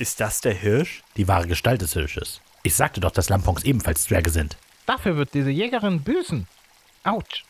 Ist 0.00 0.18
das 0.18 0.40
der 0.40 0.54
Hirsch? 0.54 1.02
Die 1.18 1.28
wahre 1.28 1.46
Gestalt 1.46 1.82
des 1.82 1.92
Hirsches. 1.92 2.40
Ich 2.62 2.74
sagte 2.74 3.00
doch, 3.00 3.10
dass 3.10 3.28
Lampongs 3.28 3.64
ebenfalls 3.64 4.04
Zwerge 4.04 4.30
sind. 4.30 4.56
Dafür 4.86 5.18
wird 5.18 5.34
diese 5.34 5.50
Jägerin 5.50 6.00
büßen. 6.00 6.46
Autsch. 7.04 7.44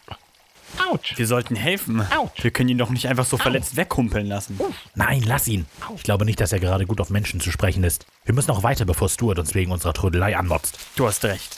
Autsch. 0.90 1.16
Wir 1.16 1.28
sollten 1.28 1.54
helfen. 1.54 2.04
Autsch. 2.11 2.42
Wir 2.42 2.50
können 2.50 2.71
ihn 2.71 2.78
doch 2.78 2.90
nicht 2.90 3.07
einfach 3.07 3.25
so 3.25 3.37
verletzt 3.37 3.76
weghumpeln 3.76 4.26
lassen. 4.26 4.59
Nein, 4.97 5.23
lass 5.25 5.47
ihn. 5.47 5.66
Ich 5.95 6.02
glaube 6.02 6.25
nicht, 6.25 6.40
dass 6.40 6.52
er 6.52 6.59
gerade 6.59 6.87
gut 6.87 7.00
auf 7.00 7.09
Menschen 7.09 7.38
zu 7.38 7.52
sprechen 7.52 7.85
ist. 7.85 8.04
Wir 8.25 8.35
müssen 8.35 8.50
auch 8.50 8.64
weiter, 8.64 8.85
bevor 8.85 9.09
Stuart 9.09 9.38
uns 9.38 9.54
wegen 9.54 9.71
unserer 9.71 9.95
Trödelei 9.95 10.37
anmotzt. 10.37 10.76
Du 10.97 11.07
hast 11.07 11.25
recht. 11.25 11.57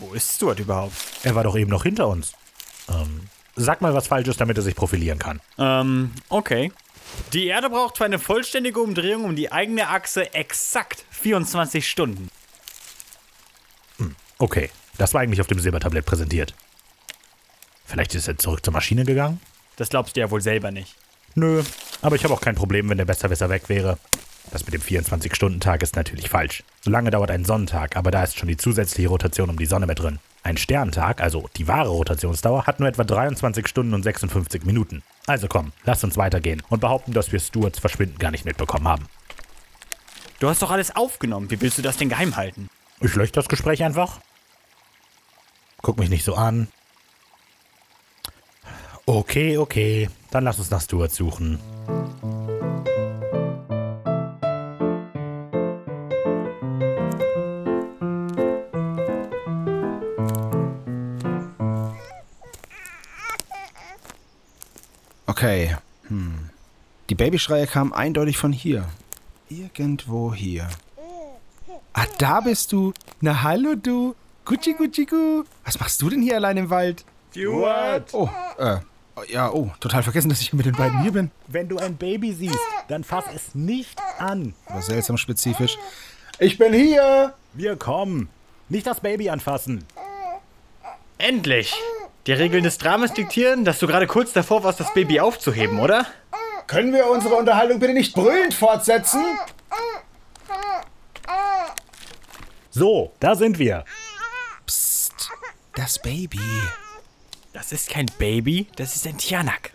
Wo 0.00 0.12
ist 0.12 0.34
Stuart 0.34 0.58
überhaupt? 0.58 0.96
Er 1.22 1.36
war 1.36 1.44
doch 1.44 1.56
eben 1.56 1.70
noch 1.70 1.84
hinter 1.84 2.08
uns. 2.08 2.32
Ähm, 2.88 3.20
sag 3.54 3.80
mal 3.80 3.94
was 3.94 4.08
Falsches, 4.08 4.36
damit 4.36 4.56
er 4.56 4.64
sich 4.64 4.74
profilieren 4.74 5.20
kann. 5.20 5.40
Ähm, 5.56 6.10
okay. 6.30 6.72
Die 7.32 7.46
Erde 7.46 7.70
braucht 7.70 7.98
für 7.98 8.04
eine 8.04 8.18
vollständige 8.18 8.80
Umdrehung 8.80 9.24
um 9.24 9.36
die 9.36 9.52
eigene 9.52 9.88
Achse 9.88 10.32
exakt 10.34 11.04
24 11.10 11.88
Stunden. 11.88 12.30
Okay, 14.38 14.70
das 14.98 15.14
war 15.14 15.22
eigentlich 15.22 15.40
auf 15.40 15.46
dem 15.46 15.58
Silbertablett 15.58 16.04
präsentiert. 16.04 16.54
Vielleicht 17.86 18.14
ist 18.14 18.28
er 18.28 18.36
zurück 18.36 18.62
zur 18.62 18.72
Maschine 18.72 19.04
gegangen? 19.04 19.40
Das 19.76 19.88
glaubst 19.88 20.16
du 20.16 20.20
ja 20.20 20.30
wohl 20.30 20.42
selber 20.42 20.70
nicht. 20.70 20.94
Nö, 21.34 21.62
aber 22.02 22.16
ich 22.16 22.24
habe 22.24 22.34
auch 22.34 22.40
kein 22.40 22.54
Problem, 22.54 22.88
wenn 22.90 22.98
der 22.98 23.04
Besserwisser 23.06 23.48
weg 23.48 23.68
wäre. 23.68 23.98
Das 24.50 24.64
mit 24.64 24.74
dem 24.74 24.82
24-Stunden-Tag 24.82 25.82
ist 25.82 25.96
natürlich 25.96 26.28
falsch. 26.28 26.62
So 26.82 26.90
lange 26.90 27.10
dauert 27.10 27.30
ein 27.30 27.44
Sonnentag, 27.44 27.96
aber 27.96 28.10
da 28.10 28.22
ist 28.22 28.38
schon 28.38 28.48
die 28.48 28.56
zusätzliche 28.56 29.08
Rotation 29.08 29.50
um 29.50 29.58
die 29.58 29.66
Sonne 29.66 29.86
mit 29.86 29.98
drin. 29.98 30.18
Ein 30.42 30.56
Sterntag, 30.56 31.20
also 31.20 31.48
die 31.56 31.66
wahre 31.66 31.88
Rotationsdauer, 31.88 32.66
hat 32.66 32.78
nur 32.78 32.88
etwa 32.88 33.04
23 33.04 33.66
Stunden 33.66 33.94
und 33.94 34.02
56 34.02 34.64
Minuten. 34.64 35.02
Also 35.26 35.48
komm, 35.48 35.72
lass 35.84 36.04
uns 36.04 36.16
weitergehen 36.16 36.62
und 36.68 36.80
behaupten, 36.80 37.12
dass 37.12 37.32
wir 37.32 37.40
Stuarts 37.40 37.80
Verschwinden 37.80 38.18
gar 38.18 38.30
nicht 38.30 38.44
mitbekommen 38.44 38.86
haben. 38.86 39.06
Du 40.38 40.48
hast 40.48 40.62
doch 40.62 40.70
alles 40.70 40.94
aufgenommen. 40.94 41.50
Wie 41.50 41.60
willst 41.60 41.78
du 41.78 41.82
das 41.82 41.96
denn 41.96 42.08
geheim 42.08 42.36
halten? 42.36 42.68
Ich 43.00 43.14
lösche 43.14 43.32
das 43.32 43.48
Gespräch 43.48 43.82
einfach. 43.82 44.20
Guck 45.82 45.98
mich 45.98 46.10
nicht 46.10 46.24
so 46.24 46.34
an. 46.34 46.68
Okay, 49.06 49.58
okay. 49.58 50.10
Dann 50.30 50.44
lass 50.44 50.58
uns 50.58 50.70
nach 50.70 50.80
Stuart 50.80 51.12
suchen. 51.12 51.60
Die 67.16 67.24
Babyschreie 67.24 67.66
kamen 67.66 67.94
eindeutig 67.94 68.36
von 68.36 68.52
hier. 68.52 68.84
Irgendwo 69.48 70.34
hier. 70.34 70.68
Ah, 71.94 72.04
da 72.18 72.42
bist 72.42 72.72
du. 72.72 72.92
Na 73.22 73.42
hallo 73.42 73.74
du. 73.74 74.14
Gucci 74.44 74.74
Gucci 74.74 75.06
Gu. 75.06 75.44
Was 75.64 75.80
machst 75.80 76.02
du 76.02 76.10
denn 76.10 76.20
hier 76.20 76.34
allein 76.36 76.58
im 76.58 76.68
Wald? 76.68 77.06
Stuart! 77.30 78.12
Oh, 78.12 78.28
äh. 78.58 78.80
Ja, 79.28 79.50
oh, 79.50 79.70
total 79.80 80.02
vergessen, 80.02 80.28
dass 80.28 80.42
ich 80.42 80.52
mit 80.52 80.66
den 80.66 80.74
beiden 80.74 81.00
hier 81.00 81.12
bin. 81.12 81.30
Wenn 81.46 81.70
du 81.70 81.78
ein 81.78 81.96
Baby 81.96 82.34
siehst, 82.34 82.58
dann 82.88 83.02
fass 83.02 83.24
es 83.34 83.54
nicht 83.54 83.98
an. 84.18 84.52
Aber 84.66 84.82
seltsam 84.82 85.16
spezifisch. 85.16 85.78
Ich 86.38 86.58
bin 86.58 86.74
hier. 86.74 87.32
Wir 87.54 87.76
kommen. 87.76 88.28
Nicht 88.68 88.86
das 88.86 89.00
Baby 89.00 89.30
anfassen. 89.30 89.86
Endlich! 91.16 91.74
Die 92.26 92.32
Regeln 92.32 92.64
des 92.64 92.76
Dramas 92.76 93.14
diktieren, 93.14 93.64
dass 93.64 93.78
du 93.78 93.86
gerade 93.86 94.08
kurz 94.08 94.32
davor 94.32 94.64
warst, 94.64 94.80
das 94.80 94.92
Baby 94.92 95.20
aufzuheben, 95.20 95.78
oder? 95.78 96.04
Können 96.66 96.92
wir 96.92 97.08
unsere 97.08 97.34
Unterhaltung 97.34 97.78
bitte 97.78 97.92
nicht 97.92 98.14
brüllend 98.14 98.54
fortsetzen? 98.54 99.24
So, 102.70 103.12
da 103.20 103.34
sind 103.34 103.58
wir. 103.58 103.84
Psst. 104.66 105.30
Das 105.74 105.98
Baby. 106.00 106.40
Das 107.52 107.72
ist 107.72 107.88
kein 107.88 108.06
Baby, 108.18 108.66
das 108.76 108.96
ist 108.96 109.06
ein 109.06 109.16
Tianak. 109.16 109.72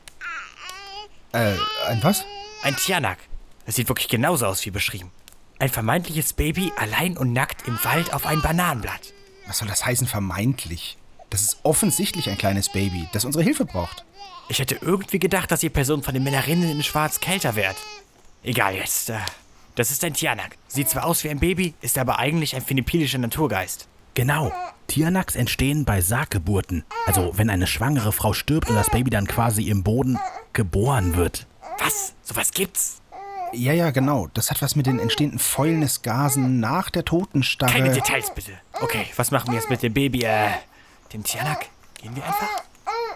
Äh, 1.32 1.56
ein 1.88 2.04
was? 2.04 2.26
Ein 2.62 2.76
Tianak. 2.76 3.18
Das 3.66 3.76
sieht 3.76 3.88
wirklich 3.88 4.08
genauso 4.08 4.46
aus 4.46 4.64
wie 4.66 4.72
beschrieben. 4.72 5.12
Ein 5.58 5.70
vermeintliches 5.70 6.34
Baby 6.34 6.74
allein 6.76 7.18
und 7.18 7.34
nackt 7.34 7.68
im 7.68 7.84
Wald 7.84 8.14
auf 8.14 8.26
ein 8.26 8.42
Bananenblatt. 8.42 9.14
Was 9.48 9.60
soll 9.60 9.68
das 9.68 9.86
heißen, 9.86 10.08
vermeintlich? 10.08 10.98
Das 11.30 11.42
ist 11.42 11.60
offensichtlich 11.64 12.30
ein 12.30 12.38
kleines 12.38 12.70
Baby, 12.70 13.08
das 13.14 13.26
unsere 13.26 13.44
Hilfe 13.44 13.66
braucht. 13.66 14.06
Ich 14.52 14.60
hätte 14.60 14.78
irgendwie 14.82 15.18
gedacht, 15.18 15.50
dass 15.50 15.64
ihr 15.64 15.70
Person 15.70 16.04
von 16.04 16.14
den 16.14 16.24
Männerinnen 16.24 16.70
in 16.70 16.84
Schwarz 16.84 17.22
kälter 17.22 17.56
wärt. 17.56 17.78
Egal 18.44 18.76
jetzt. 18.76 19.10
Äh, 19.10 19.14
das 19.76 19.92
ist 19.92 20.04
ein 20.04 20.14
Tianak. 20.14 20.58
Sieht 20.68 20.90
zwar 20.90 21.06
aus 21.06 21.24
wie 21.24 21.30
ein 21.30 21.40
Baby, 21.40 21.74
ist 21.80 21.98
aber 21.98 22.20
eigentlich 22.20 22.54
ein 22.54 22.62
philippinischer 22.62 23.18
Naturgeist. 23.18 23.88
Genau. 24.14 24.52
Tiernacks 24.88 25.38
entstehen 25.38 25.86
bei 25.86 26.02
Sarggeburten. 26.02 26.84
Also, 27.06 27.32
wenn 27.38 27.50
eine 27.50 27.66
schwangere 27.66 28.12
Frau 28.12 28.34
stirbt 28.34 28.70
und 28.70 28.76
das 28.76 28.90
Baby 28.90 29.10
dann 29.10 29.26
quasi 29.26 29.70
im 29.70 29.84
Boden 29.84 30.20
geboren 30.52 31.16
wird. 31.16 31.48
Was? 31.80 32.14
Sowas 32.22 32.52
gibt's? 32.52 33.00
Ja, 33.54 33.72
ja, 33.72 33.92
genau. 33.92 34.28
Das 34.34 34.52
hat 34.52 34.62
was 34.62 34.76
mit 34.76 34.86
den 34.86 35.00
entstehenden 35.00 35.40
Fäulnisgasen 35.40 36.60
nach 36.60 36.90
der 36.90 37.06
Totenstarre. 37.06 37.72
Keine 37.72 37.94
Details 37.94 38.36
bitte. 38.36 38.52
Okay, 38.82 39.06
was 39.16 39.32
machen 39.32 39.54
wir 39.54 39.60
jetzt 39.62 39.70
mit 39.70 39.82
dem 39.82 39.94
Baby, 39.94 40.24
äh, 40.24 40.50
dem 41.14 41.24
Tianak? 41.24 41.68
Gehen 42.02 42.14
wir 42.18 42.26
einfach? 42.26 42.50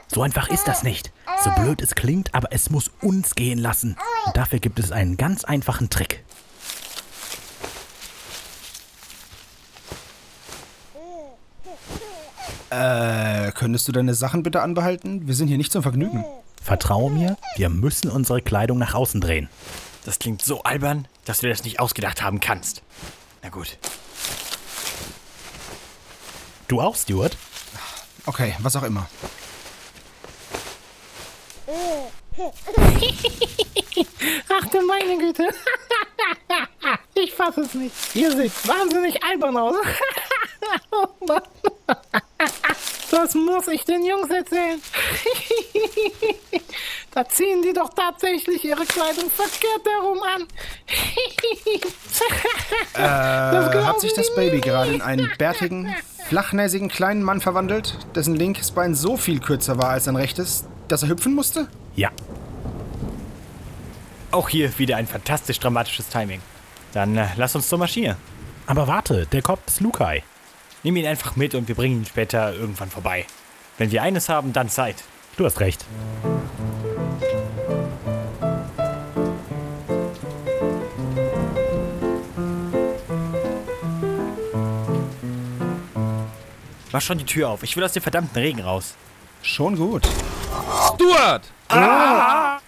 So 0.08 0.22
einfach 0.22 0.50
ist 0.50 0.68
das 0.68 0.84
nicht. 0.84 1.12
So 1.44 1.52
blöd 1.52 1.82
es 1.82 1.96
klingt, 1.96 2.34
aber 2.34 2.50
es 2.52 2.70
muss 2.70 2.92
uns 3.02 3.36
gehen 3.36 3.60
lassen. 3.60 3.98
Und 4.26 4.38
dafür 4.38 4.60
gibt 4.60 4.80
es 4.80 4.92
einen 4.92 5.18
ganz 5.18 5.44
einfachen 5.44 5.90
Trick. 5.90 6.24
Äh, 12.70 13.52
könntest 13.54 13.88
du 13.88 13.92
deine 13.92 14.14
Sachen 14.14 14.44
bitte 14.44 14.62
anbehalten? 14.62 15.28
Wir 15.28 15.36
sind 15.36 15.48
hier 15.48 15.58
nicht 15.58 15.72
zum 15.72 15.84
Vergnügen. 15.84 16.26
Vertraue 16.62 17.12
mir, 17.12 17.38
wir 17.58 17.70
müssen 17.70 18.10
unsere 18.10 18.42
Kleidung 18.42 18.80
nach 18.80 18.96
außen 18.96 19.22
drehen. 19.22 19.50
Das 20.04 20.20
klingt 20.20 20.42
so 20.42 20.64
albern, 20.64 21.08
dass 21.26 21.40
du 21.40 21.48
dir 21.48 21.54
das 21.54 21.64
nicht 21.64 21.80
ausgedacht 21.80 22.22
haben 22.22 22.40
kannst. 22.40 22.82
Na 23.44 23.50
gut. 23.50 23.78
Du 26.68 26.82
auch, 26.82 26.96
Stuart? 26.96 27.38
Okay, 28.26 28.56
was 28.60 28.76
auch 28.76 28.84
immer. 28.84 29.08
Ach 34.50 34.66
du 34.68 34.86
meine 34.86 35.18
Güte. 35.18 35.50
Ich 37.18 37.34
fasse 37.34 37.62
es 37.62 37.74
nicht. 37.74 37.96
Ihr 38.14 38.30
seht 38.32 38.52
wahnsinnig 38.68 39.24
albern 39.24 39.58
aus. 39.58 39.76
Oh 40.92 41.08
Mann. 41.28 41.42
Das 43.12 43.36
muss 43.36 43.68
ich 43.68 43.86
den 43.86 44.04
Jungs 44.04 44.30
erzählen. 44.30 44.82
Da 47.12 47.28
ziehen 47.30 47.62
die 47.62 47.74
doch 47.74 47.94
tatsächlich 47.94 48.66
ihre 48.66 48.84
Kleidung 48.86 49.30
verkehrt 49.30 49.86
herum 49.86 50.22
an. 50.24 50.48
Äh, 52.96 53.84
hat 53.84 54.02
sich 54.02 54.14
das 54.14 54.34
Baby 54.36 54.58
nie. 54.58 54.62
gerade 54.62 54.94
in 54.94 55.02
einen 55.02 55.32
bärtigen, 55.38 55.94
flachnäsigen 56.28 56.90
kleinen 56.90 57.24
Mann 57.24 57.42
verwandelt, 57.42 57.98
dessen 58.16 58.36
linkes 58.36 58.72
Bein 58.72 58.96
so 58.96 59.18
viel 59.18 59.40
kürzer 59.40 59.78
war 59.78 59.90
als 59.90 60.06
sein 60.06 60.16
rechtes, 60.16 60.66
dass 60.88 61.04
er 61.04 61.10
hüpfen 61.10 61.34
musste? 61.34 61.68
Ja. 61.96 62.12
Auch 64.32 64.50
hier 64.50 64.78
wieder 64.78 64.98
ein 64.98 65.08
fantastisch 65.08 65.60
dramatisches 65.60 66.10
Timing. 66.10 66.42
Dann 66.94 67.18
äh, 67.18 67.28
lass 67.38 67.56
uns 67.56 67.70
zur 67.70 67.80
Maschine. 67.80 68.18
Aber 68.68 68.88
warte, 68.88 69.26
der 69.28 69.42
Kopf 69.42 69.62
ist 69.68 69.82
Lukai. 69.82 70.24
Nimm 70.84 70.98
ihn 70.98 71.08
einfach 71.08 71.36
mit 71.36 71.56
und 71.56 71.68
wir 71.68 71.76
bringen 71.76 72.02
ihn 72.02 72.06
später 72.06 72.54
irgendwann 72.54 72.90
vorbei. 72.90 73.26
Wenn 73.78 73.92
wir 73.92 74.02
eines 74.02 74.30
haben, 74.30 74.54
dann 74.54 74.70
Zeit. 74.70 75.04
Du 75.38 75.46
hast 75.46 75.60
recht. 75.60 75.86
Mach 86.92 87.02
schon 87.02 87.18
die 87.18 87.26
Tür 87.26 87.50
auf. 87.50 87.64
Ich 87.64 87.76
will 87.76 87.84
aus 87.84 87.92
dem 87.92 88.02
verdammten 88.02 88.38
Regen 88.38 88.62
raus. 88.62 88.96
Schon 89.42 89.76
gut. 89.76 90.08
Stuart! 91.06 91.44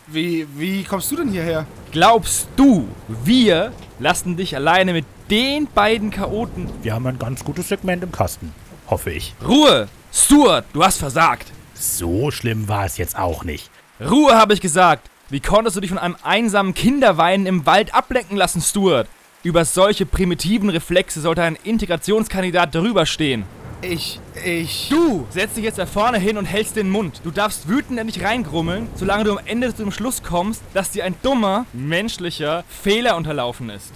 Wie, 0.05 0.47
wie 0.55 0.83
kommst 0.83 1.11
du 1.11 1.15
denn 1.15 1.29
hierher? 1.29 1.65
Glaubst 1.91 2.47
du, 2.55 2.87
wir 3.07 3.71
lassen 3.97 4.37
dich 4.37 4.55
alleine 4.55 4.93
mit 4.93 5.05
den 5.31 5.67
beiden 5.67 6.11
Chaoten? 6.11 6.69
Wir 6.83 6.93
haben 6.93 7.07
ein 7.07 7.17
ganz 7.17 7.43
gutes 7.43 7.69
Segment 7.69 8.03
im 8.03 8.11
Kasten. 8.11 8.53
Hoffe 8.87 9.09
ich. 9.09 9.33
Ruhe! 9.43 9.87
Stuart, 10.13 10.65
du 10.73 10.83
hast 10.83 10.99
versagt! 10.99 11.51
So 11.73 12.29
schlimm 12.29 12.67
war 12.67 12.85
es 12.85 12.97
jetzt 12.97 13.17
auch 13.17 13.43
nicht. 13.43 13.71
Ruhe, 13.99 14.35
habe 14.35 14.53
ich 14.53 14.61
gesagt! 14.61 15.09
Wie 15.29 15.39
konntest 15.39 15.75
du 15.75 15.81
dich 15.81 15.89
von 15.89 15.99
einem 15.99 16.15
einsamen 16.21 16.75
Kinderweinen 16.75 17.47
im 17.47 17.65
Wald 17.65 17.95
ablenken 17.95 18.37
lassen, 18.37 18.61
Stuart? 18.61 19.07
Über 19.41 19.65
solche 19.65 20.05
primitiven 20.05 20.69
Reflexe 20.69 21.21
sollte 21.21 21.41
ein 21.41 21.57
Integrationskandidat 21.63 22.75
drüber 22.75 23.07
stehen. 23.07 23.45
Ich, 23.81 24.19
ich. 24.43 24.89
Du 24.89 25.27
setzt 25.29 25.55
dich 25.55 25.63
jetzt 25.63 25.77
da 25.77 25.85
vorne 25.85 26.17
hin 26.17 26.37
und 26.37 26.45
hältst 26.45 26.75
den 26.75 26.89
Mund. 26.89 27.21
Du 27.23 27.29
darfst 27.29 27.67
wütend 27.67 27.99
in 27.99 28.07
dich 28.07 28.23
reingrummeln, 28.23 28.89
solange 28.95 29.23
du 29.23 29.31
am 29.33 29.45
Ende 29.45 29.75
zum 29.75 29.91
Schluss 29.91 30.23
kommst, 30.23 30.63
dass 30.73 30.91
dir 30.91 31.05
ein 31.05 31.15
dummer, 31.21 31.67
menschlicher 31.73 32.63
Fehler 32.67 33.15
unterlaufen 33.15 33.69
ist. 33.69 33.93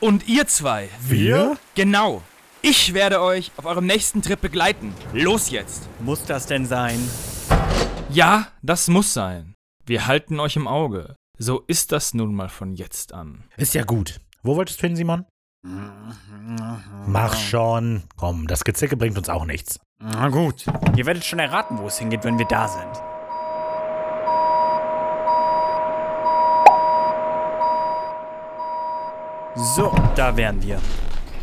Und 0.00 0.26
ihr 0.28 0.46
zwei. 0.46 0.88
Wir? 1.00 1.58
Genau. 1.74 2.22
Ich 2.62 2.94
werde 2.94 3.20
euch 3.20 3.52
auf 3.56 3.66
eurem 3.66 3.86
nächsten 3.86 4.22
Trip 4.22 4.40
begleiten. 4.40 4.94
Los 5.12 5.50
jetzt. 5.50 5.88
Muss 6.00 6.24
das 6.24 6.46
denn 6.46 6.64
sein? 6.64 6.98
Ja, 8.08 8.48
das 8.62 8.88
muss 8.88 9.12
sein. 9.12 9.54
Wir 9.84 10.06
halten 10.06 10.40
euch 10.40 10.56
im 10.56 10.66
Auge. 10.66 11.16
So 11.38 11.64
ist 11.66 11.92
das 11.92 12.14
nun 12.14 12.34
mal 12.34 12.48
von 12.48 12.72
jetzt 12.74 13.12
an. 13.12 13.44
Ist 13.56 13.74
ja 13.74 13.84
gut. 13.84 14.20
Wo 14.42 14.56
wolltest 14.56 14.82
du 14.82 14.86
hin, 14.86 14.96
Simon? 14.96 15.26
Mach 17.06 17.36
schon. 17.36 18.02
Komm, 18.16 18.46
das 18.46 18.64
Gezicke 18.64 18.96
bringt 18.96 19.16
uns 19.16 19.28
auch 19.28 19.44
nichts. 19.44 19.78
Na 20.00 20.28
gut. 20.28 20.66
Ihr 20.96 21.06
werdet 21.06 21.24
schon 21.24 21.38
erraten, 21.38 21.78
wo 21.78 21.86
es 21.86 21.98
hingeht, 21.98 22.24
wenn 22.24 22.38
wir 22.38 22.46
da 22.46 22.66
sind. 22.66 22.92
So, 29.54 29.94
da 30.16 30.36
wären 30.36 30.62
wir. 30.62 30.80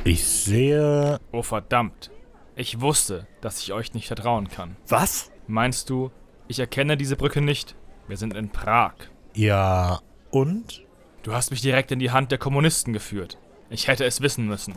Ich 0.04 0.26
sehe. 0.26 1.20
Oh 1.32 1.44
verdammt. 1.44 2.12
Ich 2.56 2.82
wusste, 2.82 3.28
dass 3.40 3.62
ich 3.62 3.72
euch 3.72 3.94
nicht 3.94 4.08
vertrauen 4.08 4.50
kann. 4.50 4.76
Was? 4.88 5.32
Meinst 5.48 5.90
du, 5.90 6.12
ich 6.48 6.60
erkenne 6.60 6.98
diese 6.98 7.16
Brücke 7.16 7.42
nicht? 7.42 7.76
Wir 8.08 8.18
sind 8.18 8.34
in 8.34 8.50
Prag. 8.50 8.96
Ja. 9.36 10.00
Und? 10.32 10.84
Du 11.24 11.34
hast 11.34 11.52
mich 11.52 11.62
direkt 11.62 11.92
in 11.92 12.00
die 12.00 12.12
Hand 12.12 12.32
der 12.32 12.38
Kommunisten 12.38 12.92
geführt. 12.92 13.38
Ich 13.70 13.88
hätte 13.88 14.06
es 14.06 14.22
wissen 14.22 14.48
müssen. 14.48 14.74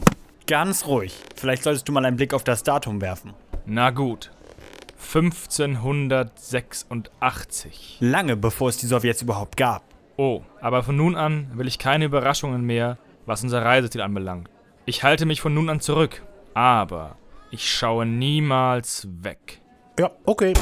Ganz 0.46 0.87
ruhig. 0.87 1.14
Vielleicht 1.37 1.62
solltest 1.62 1.88
du 1.88 1.92
mal 1.92 2.04
einen 2.04 2.16
Blick 2.16 2.34
auf 2.34 2.44
das 2.44 2.62
Datum 2.62 3.00
werfen. 3.00 3.32
Na 3.64 3.88
gut. 3.90 4.30
1586. 4.99 7.96
Lange 8.00 8.37
bevor 8.37 8.68
es 8.68 8.76
die 8.76 8.87
Sowjets 8.87 9.22
überhaupt 9.22 9.56
gab. 9.56 9.82
Oh, 10.16 10.42
aber 10.61 10.82
von 10.82 10.96
nun 10.96 11.14
an 11.16 11.50
will 11.54 11.66
ich 11.66 11.78
keine 11.78 12.04
Überraschungen 12.04 12.61
mehr, 12.62 12.99
was 13.25 13.42
unser 13.42 13.64
Reiseziel 13.64 14.02
anbelangt. 14.02 14.50
Ich 14.84 15.02
halte 15.02 15.25
mich 15.26 15.40
von 15.40 15.54
nun 15.54 15.70
an 15.70 15.80
zurück, 15.80 16.22
aber 16.54 17.16
ich 17.50 17.70
schaue 17.70 18.04
niemals 18.04 19.08
weg. 19.22 19.61
Ja, 19.99 20.11
okay. 20.25 20.52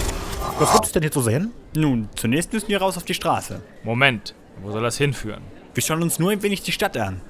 Was 0.59 0.73
gibt 0.73 0.87
es 0.87 0.93
denn 0.93 1.03
hier 1.03 1.13
zu 1.13 1.21
sehen? 1.21 1.53
Nun, 1.75 2.09
zunächst 2.17 2.53
müssen 2.53 2.69
wir 2.69 2.81
raus 2.81 2.97
auf 2.97 3.05
die 3.05 3.15
Straße. 3.15 3.61
Moment, 3.85 4.35
wo 4.63 4.71
soll 4.71 4.83
das 4.83 4.99
hinführen? 4.99 5.43
Wir 5.75 5.83
schauen 5.83 6.03
uns 6.03 6.19
nur 6.19 6.31
ein 6.31 6.43
wenig 6.43 6.63
die 6.63 6.73
Stadt 6.73 6.97
an. 6.97 7.21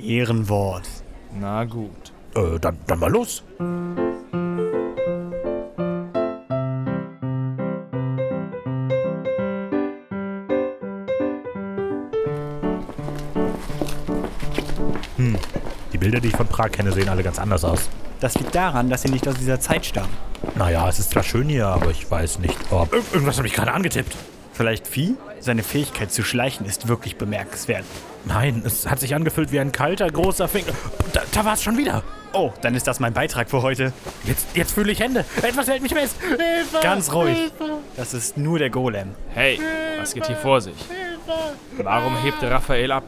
Ehrenwort. 0.00 0.88
Na 1.38 1.64
gut. 1.64 2.12
Äh, 2.34 2.58
dann, 2.60 2.78
dann 2.86 2.98
mal 2.98 3.10
los. 3.10 3.42
Hm, 15.16 15.36
die 15.92 15.98
Bilder, 15.98 16.20
die 16.20 16.28
ich 16.28 16.36
von 16.36 16.46
Prag 16.46 16.70
kenne, 16.70 16.92
sehen 16.92 17.08
alle 17.08 17.22
ganz 17.22 17.38
anders 17.38 17.64
aus. 17.64 17.88
Das 18.20 18.34
liegt 18.36 18.54
daran, 18.54 18.90
dass 18.90 19.02
sie 19.02 19.10
nicht 19.10 19.26
aus 19.26 19.34
dieser 19.36 19.60
Zeit 19.60 19.84
stammen. 19.84 20.12
Naja, 20.56 20.88
es 20.88 20.98
ist 20.98 21.10
zwar 21.10 21.22
schön 21.22 21.48
hier, 21.48 21.66
aber 21.66 21.90
ich 21.90 22.10
weiß 22.10 22.38
nicht, 22.38 22.56
ob... 22.70 22.92
Ir 22.92 23.02
irgendwas 23.12 23.36
hat 23.36 23.44
mich 23.44 23.54
gerade 23.54 23.72
angetippt. 23.72 24.14
Vielleicht 24.52 24.86
Vieh? 24.86 25.16
Seine 25.40 25.62
Fähigkeit 25.62 26.12
zu 26.12 26.22
schleichen 26.22 26.66
ist 26.66 26.88
wirklich 26.88 27.16
bemerkenswert. 27.16 27.84
Nein, 28.24 28.62
es 28.64 28.86
hat 28.86 29.00
sich 29.00 29.14
angefühlt 29.14 29.50
wie 29.52 29.60
ein 29.60 29.72
kalter, 29.72 30.10
großer 30.10 30.48
Finger. 30.48 30.72
Da, 31.12 31.22
da 31.32 31.44
war 31.44 31.54
es 31.54 31.62
schon 31.62 31.76
wieder. 31.76 32.02
Oh, 32.32 32.52
dann 32.62 32.74
ist 32.74 32.86
das 32.86 33.00
mein 33.00 33.12
Beitrag 33.12 33.50
für 33.50 33.62
heute. 33.62 33.92
Jetzt, 34.24 34.46
jetzt 34.54 34.72
fühle 34.72 34.92
ich 34.92 35.00
Hände. 35.00 35.24
Etwas 35.42 35.68
hält 35.68 35.82
mich 35.82 35.94
fest. 35.94 36.14
Hilfe! 36.20 36.78
Ganz 36.80 37.12
ruhig. 37.12 37.50
Das 37.96 38.14
ist 38.14 38.36
nur 38.36 38.58
der 38.58 38.70
Golem. 38.70 39.14
Hey, 39.30 39.58
was 39.98 40.14
geht 40.14 40.26
hier 40.26 40.36
vor 40.36 40.60
sich? 40.60 40.76
Warum 41.78 42.16
hebt 42.22 42.40
der 42.42 42.52
Raphael 42.52 42.92
ab? 42.92 43.04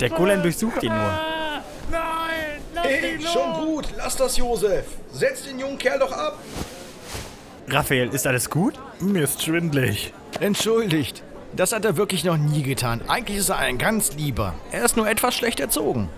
Der 0.00 0.10
Golem 0.10 0.42
durchsucht 0.42 0.82
ihn 0.82 0.94
nur. 0.94 1.18
Ey, 2.82 3.18
schon 3.20 3.52
gut. 3.66 3.88
Lass 3.96 4.16
das, 4.16 4.36
Josef. 4.36 4.86
Setz 5.12 5.42
den 5.44 5.58
jungen 5.58 5.76
Kerl 5.76 5.98
doch 5.98 6.12
ab. 6.12 6.38
Raphael, 7.68 8.08
ist 8.14 8.26
alles 8.26 8.48
gut? 8.48 8.74
Mir 9.00 9.24
ist 9.24 9.42
schwindlig. 9.42 10.14
Entschuldigt. 10.40 11.22
Das 11.54 11.72
hat 11.72 11.84
er 11.84 11.96
wirklich 11.96 12.24
noch 12.24 12.36
nie 12.36 12.62
getan. 12.62 13.00
Eigentlich 13.08 13.38
ist 13.38 13.48
er 13.48 13.58
ein 13.58 13.78
ganz 13.78 14.14
lieber. 14.14 14.54
Er 14.72 14.84
ist 14.84 14.96
nur 14.96 15.08
etwas 15.08 15.34
schlecht 15.34 15.60
erzogen. 15.60 16.08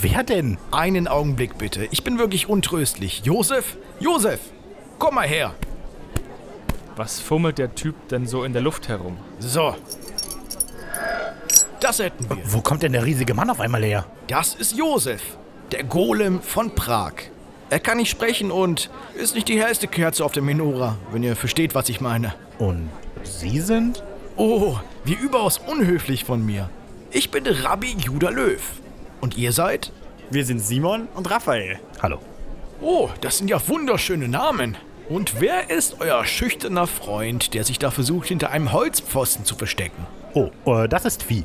Wer 0.00 0.22
denn? 0.22 0.58
Einen 0.70 1.08
Augenblick 1.08 1.58
bitte. 1.58 1.88
Ich 1.90 2.04
bin 2.04 2.18
wirklich 2.18 2.48
untröstlich. 2.48 3.22
Josef? 3.24 3.76
Josef! 3.98 4.40
Komm 4.98 5.16
mal 5.16 5.26
her. 5.26 5.54
Was 6.96 7.18
fummelt 7.18 7.58
der 7.58 7.74
Typ 7.74 8.08
denn 8.08 8.26
so 8.26 8.44
in 8.44 8.52
der 8.52 8.62
Luft 8.62 8.88
herum? 8.88 9.16
So. 9.40 9.74
Das 11.80 11.98
hätten 11.98 12.28
wir. 12.30 12.38
Wo 12.44 12.60
kommt 12.60 12.82
denn 12.82 12.92
der 12.92 13.04
riesige 13.04 13.34
Mann 13.34 13.50
auf 13.50 13.60
einmal 13.60 13.82
her? 13.82 14.06
Das 14.28 14.54
ist 14.54 14.76
Josef. 14.76 15.22
Der 15.72 15.82
Golem 15.82 16.40
von 16.40 16.74
Prag. 16.74 17.14
Er 17.70 17.80
kann 17.80 17.96
nicht 17.96 18.10
sprechen 18.10 18.52
und 18.52 18.90
ist 19.16 19.34
nicht 19.34 19.48
die 19.48 19.60
hellste 19.60 19.88
Kerze 19.88 20.24
auf 20.24 20.32
der 20.32 20.42
Menora, 20.42 20.96
wenn 21.10 21.22
ihr 21.24 21.34
versteht, 21.34 21.74
was 21.74 21.88
ich 21.88 22.00
meine. 22.00 22.34
Und 22.58 22.88
Sie 23.24 23.60
sind? 23.60 24.02
Oh, 24.36 24.78
wie 25.04 25.14
überaus 25.14 25.58
unhöflich 25.58 26.24
von 26.24 26.44
mir. 26.44 26.68
Ich 27.12 27.30
bin 27.30 27.46
Rabbi 27.46 27.94
Judah 27.96 28.30
Löw. 28.30 28.60
Und 29.20 29.36
ihr 29.36 29.52
seid? 29.52 29.92
Wir 30.28 30.44
sind 30.44 30.58
Simon 30.58 31.06
und 31.14 31.30
Raphael. 31.30 31.78
Hallo. 32.02 32.18
Oh, 32.80 33.10
das 33.20 33.38
sind 33.38 33.48
ja 33.48 33.60
wunderschöne 33.68 34.26
Namen. 34.26 34.76
Und 35.08 35.40
wer 35.40 35.70
ist 35.70 36.00
euer 36.00 36.24
schüchterner 36.24 36.88
Freund, 36.88 37.54
der 37.54 37.62
sich 37.62 37.78
da 37.78 37.92
versucht, 37.92 38.26
hinter 38.26 38.50
einem 38.50 38.72
Holzpfosten 38.72 39.44
zu 39.44 39.54
verstecken? 39.54 40.04
Oh, 40.32 40.50
äh, 40.66 40.88
das 40.88 41.04
ist 41.04 41.22
Vieh. 41.22 41.44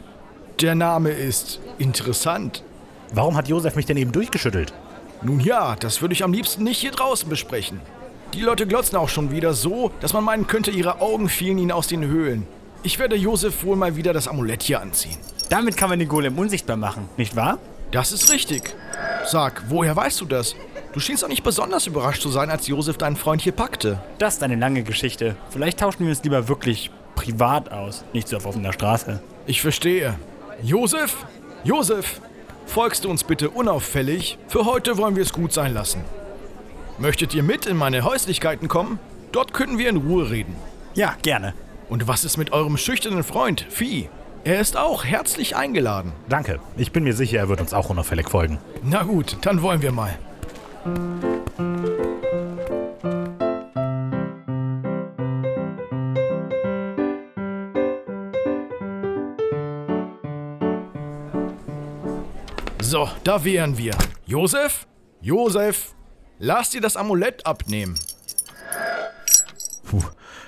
Der 0.60 0.74
Name 0.74 1.12
ist 1.12 1.60
interessant. 1.78 2.64
Warum 3.14 3.38
hat 3.38 3.48
Josef 3.48 3.76
mich 3.76 3.86
denn 3.86 3.98
eben 3.98 4.12
durchgeschüttelt? 4.12 4.74
Nun 5.22 5.40
ja, 5.42 5.76
das 5.76 6.02
würde 6.02 6.14
ich 6.14 6.24
am 6.24 6.34
liebsten 6.34 6.64
nicht 6.64 6.80
hier 6.80 6.92
draußen 6.92 7.30
besprechen. 7.30 7.82
Die 8.34 8.42
Leute 8.42 8.66
glotzen 8.66 8.98
auch 8.98 9.10
schon 9.10 9.32
wieder 9.32 9.54
so, 9.54 9.92
dass 10.00 10.14
man 10.14 10.24
meinen 10.24 10.48
könnte, 10.48 10.72
ihre 10.72 11.02
Augen 11.02 11.30
fielen 11.30 11.60
ihnen 11.60 11.72
aus 11.72 11.86
den 11.88 12.04
Höhlen. 12.04 12.48
Ich 12.82 12.98
werde 12.98 13.18
Josef 13.18 13.64
wohl 13.66 13.76
mal 13.76 13.98
wieder 13.98 14.14
das 14.14 14.28
Amulett 14.30 14.64
hier 14.64 14.80
anziehen. 14.80 15.18
Damit 15.50 15.76
kann 15.76 15.90
man 15.90 16.00
den 16.00 16.08
Golem 16.08 16.38
unsichtbar 16.40 16.78
machen, 16.78 17.10
nicht 17.18 17.36
wahr? 17.36 17.58
Das 17.92 18.12
ist 18.14 18.32
richtig. 18.32 18.74
Sag, 19.26 19.64
woher 19.68 19.96
weißt 19.96 20.22
du 20.22 20.26
das? 20.26 20.56
Du 20.94 21.00
schienst 21.00 21.24
doch 21.24 21.28
nicht 21.28 21.44
besonders 21.44 21.88
überrascht 21.88 22.22
zu 22.22 22.30
sein, 22.30 22.50
als 22.50 22.68
Josef 22.68 22.98
deinen 22.98 23.18
Freund 23.18 23.42
hier 23.42 23.52
packte. 23.52 24.00
Das 24.18 24.36
ist 24.36 24.44
eine 24.44 24.56
lange 24.56 24.84
Geschichte. 24.84 25.36
Vielleicht 25.50 25.80
tauschen 25.80 26.06
wir 26.06 26.10
uns 26.10 26.24
lieber 26.24 26.48
wirklich 26.48 26.90
privat 27.16 27.72
aus, 27.72 28.06
nicht 28.14 28.30
so 28.30 28.38
auf 28.38 28.46
offener 28.46 28.72
Straße. 28.72 29.22
Ich 29.46 29.62
verstehe. 29.62 30.18
Josef? 30.64 31.26
Josef! 31.64 32.22
Folgst 32.66 33.04
du 33.04 33.10
uns 33.10 33.24
bitte 33.24 33.50
unauffällig? 33.50 34.38
Für 34.48 34.66
heute 34.66 34.98
wollen 34.98 35.16
wir 35.16 35.24
es 35.24 35.34
gut 35.34 35.52
sein 35.52 35.74
lassen. 35.74 36.02
Möchtet 36.98 37.34
ihr 37.34 37.44
mit 37.44 37.66
in 37.66 37.76
meine 37.76 38.04
Häuslichkeiten 38.04 38.68
kommen? 38.68 39.00
Dort 39.32 39.54
können 39.54 39.78
wir 39.78 39.90
in 39.90 39.98
Ruhe 39.98 40.30
reden. 40.30 40.56
Ja, 40.94 41.16
gerne. 41.22 41.54
Und 41.90 42.08
was 42.08 42.24
ist 42.24 42.38
mit 42.38 42.54
eurem 42.54 42.78
schüchternen 42.78 43.24
Freund, 43.24 43.66
Vieh? 43.68 44.10
Er 44.44 44.62
ist 44.62 44.78
auch 44.78 45.04
herzlich 45.04 45.56
eingeladen. 45.56 46.14
Danke. 46.30 46.60
Ich 46.78 46.92
bin 46.92 47.04
mir 47.04 47.14
sicher, 47.14 47.40
er 47.40 47.50
wird 47.50 47.60
uns 47.60 47.74
auch 47.74 47.90
unauffällig 47.90 48.30
folgen. 48.30 48.60
Na 48.84 49.04
gut, 49.04 49.38
dann 49.42 49.62
wollen 49.62 49.82
wir 49.82 49.92
mal. 49.92 50.18
So, 62.82 63.10
da 63.24 63.44
wären 63.44 63.78
wir. 63.78 63.96
Josef? 64.26 64.88
Josef? 65.22 65.96
Lass 66.38 66.70
dir 66.70 66.82
das 66.82 66.96
Amulett 66.96 67.46
abnehmen. 67.46 68.00
Puh, 69.90 70.04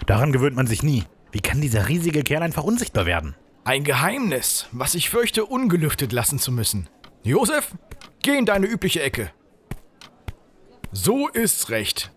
daran 0.06 0.32
gewöhnt 0.32 0.56
man 0.56 0.68
sich 0.68 0.82
nie. 0.82 1.04
Wie 1.32 1.40
kann 1.42 1.62
dieser 1.62 1.88
riesige 1.88 2.24
Kerl 2.24 2.44
einfach 2.44 2.64
unsichtbar 2.64 3.06
werden? 3.06 3.36
Ein 3.64 3.84
Geheimnis, 3.84 4.68
was 4.72 4.96
ich 4.96 5.10
fürchte, 5.10 5.46
ungelüftet 5.46 6.12
lassen 6.12 6.40
zu 6.40 6.52
müssen. 6.52 6.90
Josef, 7.24 7.76
geh 8.22 8.38
in 8.38 8.46
deine 8.46 8.66
übliche 8.66 9.02
Ecke. 9.02 9.32
So 10.92 11.30
ist's 11.30 11.70
recht. 11.70 12.12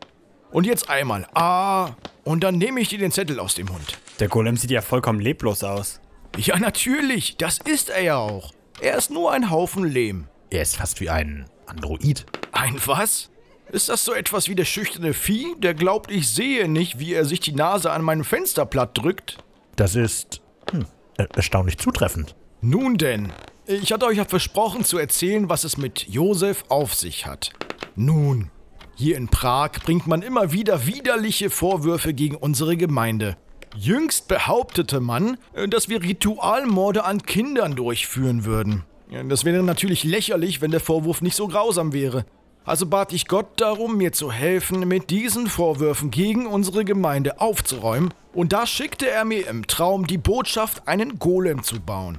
Und 0.50 0.66
jetzt 0.66 0.88
einmal 0.88 1.26
A 1.34 1.96
und 2.24 2.42
dann 2.42 2.58
nehme 2.58 2.80
ich 2.80 2.88
dir 2.88 2.98
den 2.98 3.12
Zettel 3.12 3.38
aus 3.38 3.54
dem 3.54 3.66
Mund. 3.66 3.98
Der 4.20 4.28
Golem 4.28 4.56
sieht 4.56 4.70
ja 4.70 4.80
vollkommen 4.80 5.20
leblos 5.20 5.62
aus. 5.62 6.00
Ja, 6.36 6.58
natürlich, 6.58 7.36
das 7.36 7.58
ist 7.58 7.90
er 7.90 8.02
ja 8.02 8.16
auch. 8.16 8.52
Er 8.80 8.96
ist 8.96 9.10
nur 9.10 9.32
ein 9.32 9.50
Haufen 9.50 9.84
Lehm. 9.84 10.26
Er 10.50 10.62
ist 10.62 10.76
fast 10.76 11.00
wie 11.00 11.10
ein 11.10 11.46
Android. 11.66 12.26
Ein 12.52 12.80
was? 12.86 13.30
Ist 13.74 13.88
das 13.88 14.04
so 14.04 14.12
etwas 14.14 14.48
wie 14.48 14.54
der 14.54 14.66
schüchterne 14.66 15.12
Vieh, 15.14 15.56
der 15.58 15.74
glaubt, 15.74 16.08
ich 16.08 16.28
sehe 16.28 16.68
nicht, 16.68 17.00
wie 17.00 17.12
er 17.12 17.24
sich 17.24 17.40
die 17.40 17.50
Nase 17.54 17.90
an 17.90 18.02
meinem 18.02 18.22
Fensterblatt 18.22 18.96
drückt? 18.96 19.38
Das 19.74 19.96
ist 19.96 20.40
hm, 20.70 20.86
er- 21.16 21.28
erstaunlich 21.34 21.76
zutreffend. 21.78 22.36
Nun 22.60 22.98
denn, 22.98 23.32
ich 23.66 23.92
hatte 23.92 24.06
euch 24.06 24.18
ja 24.18 24.26
versprochen 24.26 24.84
zu 24.84 24.96
erzählen, 24.96 25.48
was 25.48 25.64
es 25.64 25.76
mit 25.76 26.06
Josef 26.06 26.62
auf 26.68 26.94
sich 26.94 27.26
hat. 27.26 27.50
Nun, 27.96 28.52
hier 28.94 29.16
in 29.16 29.26
Prag 29.26 29.72
bringt 29.84 30.06
man 30.06 30.22
immer 30.22 30.52
wieder 30.52 30.86
widerliche 30.86 31.50
Vorwürfe 31.50 32.14
gegen 32.14 32.36
unsere 32.36 32.76
Gemeinde. 32.76 33.36
Jüngst 33.74 34.28
behauptete 34.28 35.00
man, 35.00 35.36
dass 35.68 35.88
wir 35.88 36.00
Ritualmorde 36.00 37.02
an 37.02 37.22
Kindern 37.22 37.74
durchführen 37.74 38.44
würden. 38.44 38.84
Das 39.28 39.44
wäre 39.44 39.64
natürlich 39.64 40.04
lächerlich, 40.04 40.60
wenn 40.60 40.70
der 40.70 40.78
Vorwurf 40.78 41.22
nicht 41.22 41.34
so 41.34 41.48
grausam 41.48 41.92
wäre. 41.92 42.24
Also 42.66 42.86
bat 42.86 43.12
ich 43.12 43.28
Gott 43.28 43.60
darum, 43.60 43.98
mir 43.98 44.12
zu 44.12 44.32
helfen, 44.32 44.88
mit 44.88 45.10
diesen 45.10 45.48
Vorwürfen 45.48 46.10
gegen 46.10 46.46
unsere 46.46 46.84
Gemeinde 46.86 47.40
aufzuräumen, 47.40 48.14
und 48.32 48.52
da 48.52 48.66
schickte 48.66 49.08
er 49.08 49.24
mir 49.24 49.46
im 49.48 49.66
Traum 49.66 50.06
die 50.06 50.18
Botschaft, 50.18 50.88
einen 50.88 51.18
Golem 51.18 51.62
zu 51.62 51.78
bauen. 51.78 52.18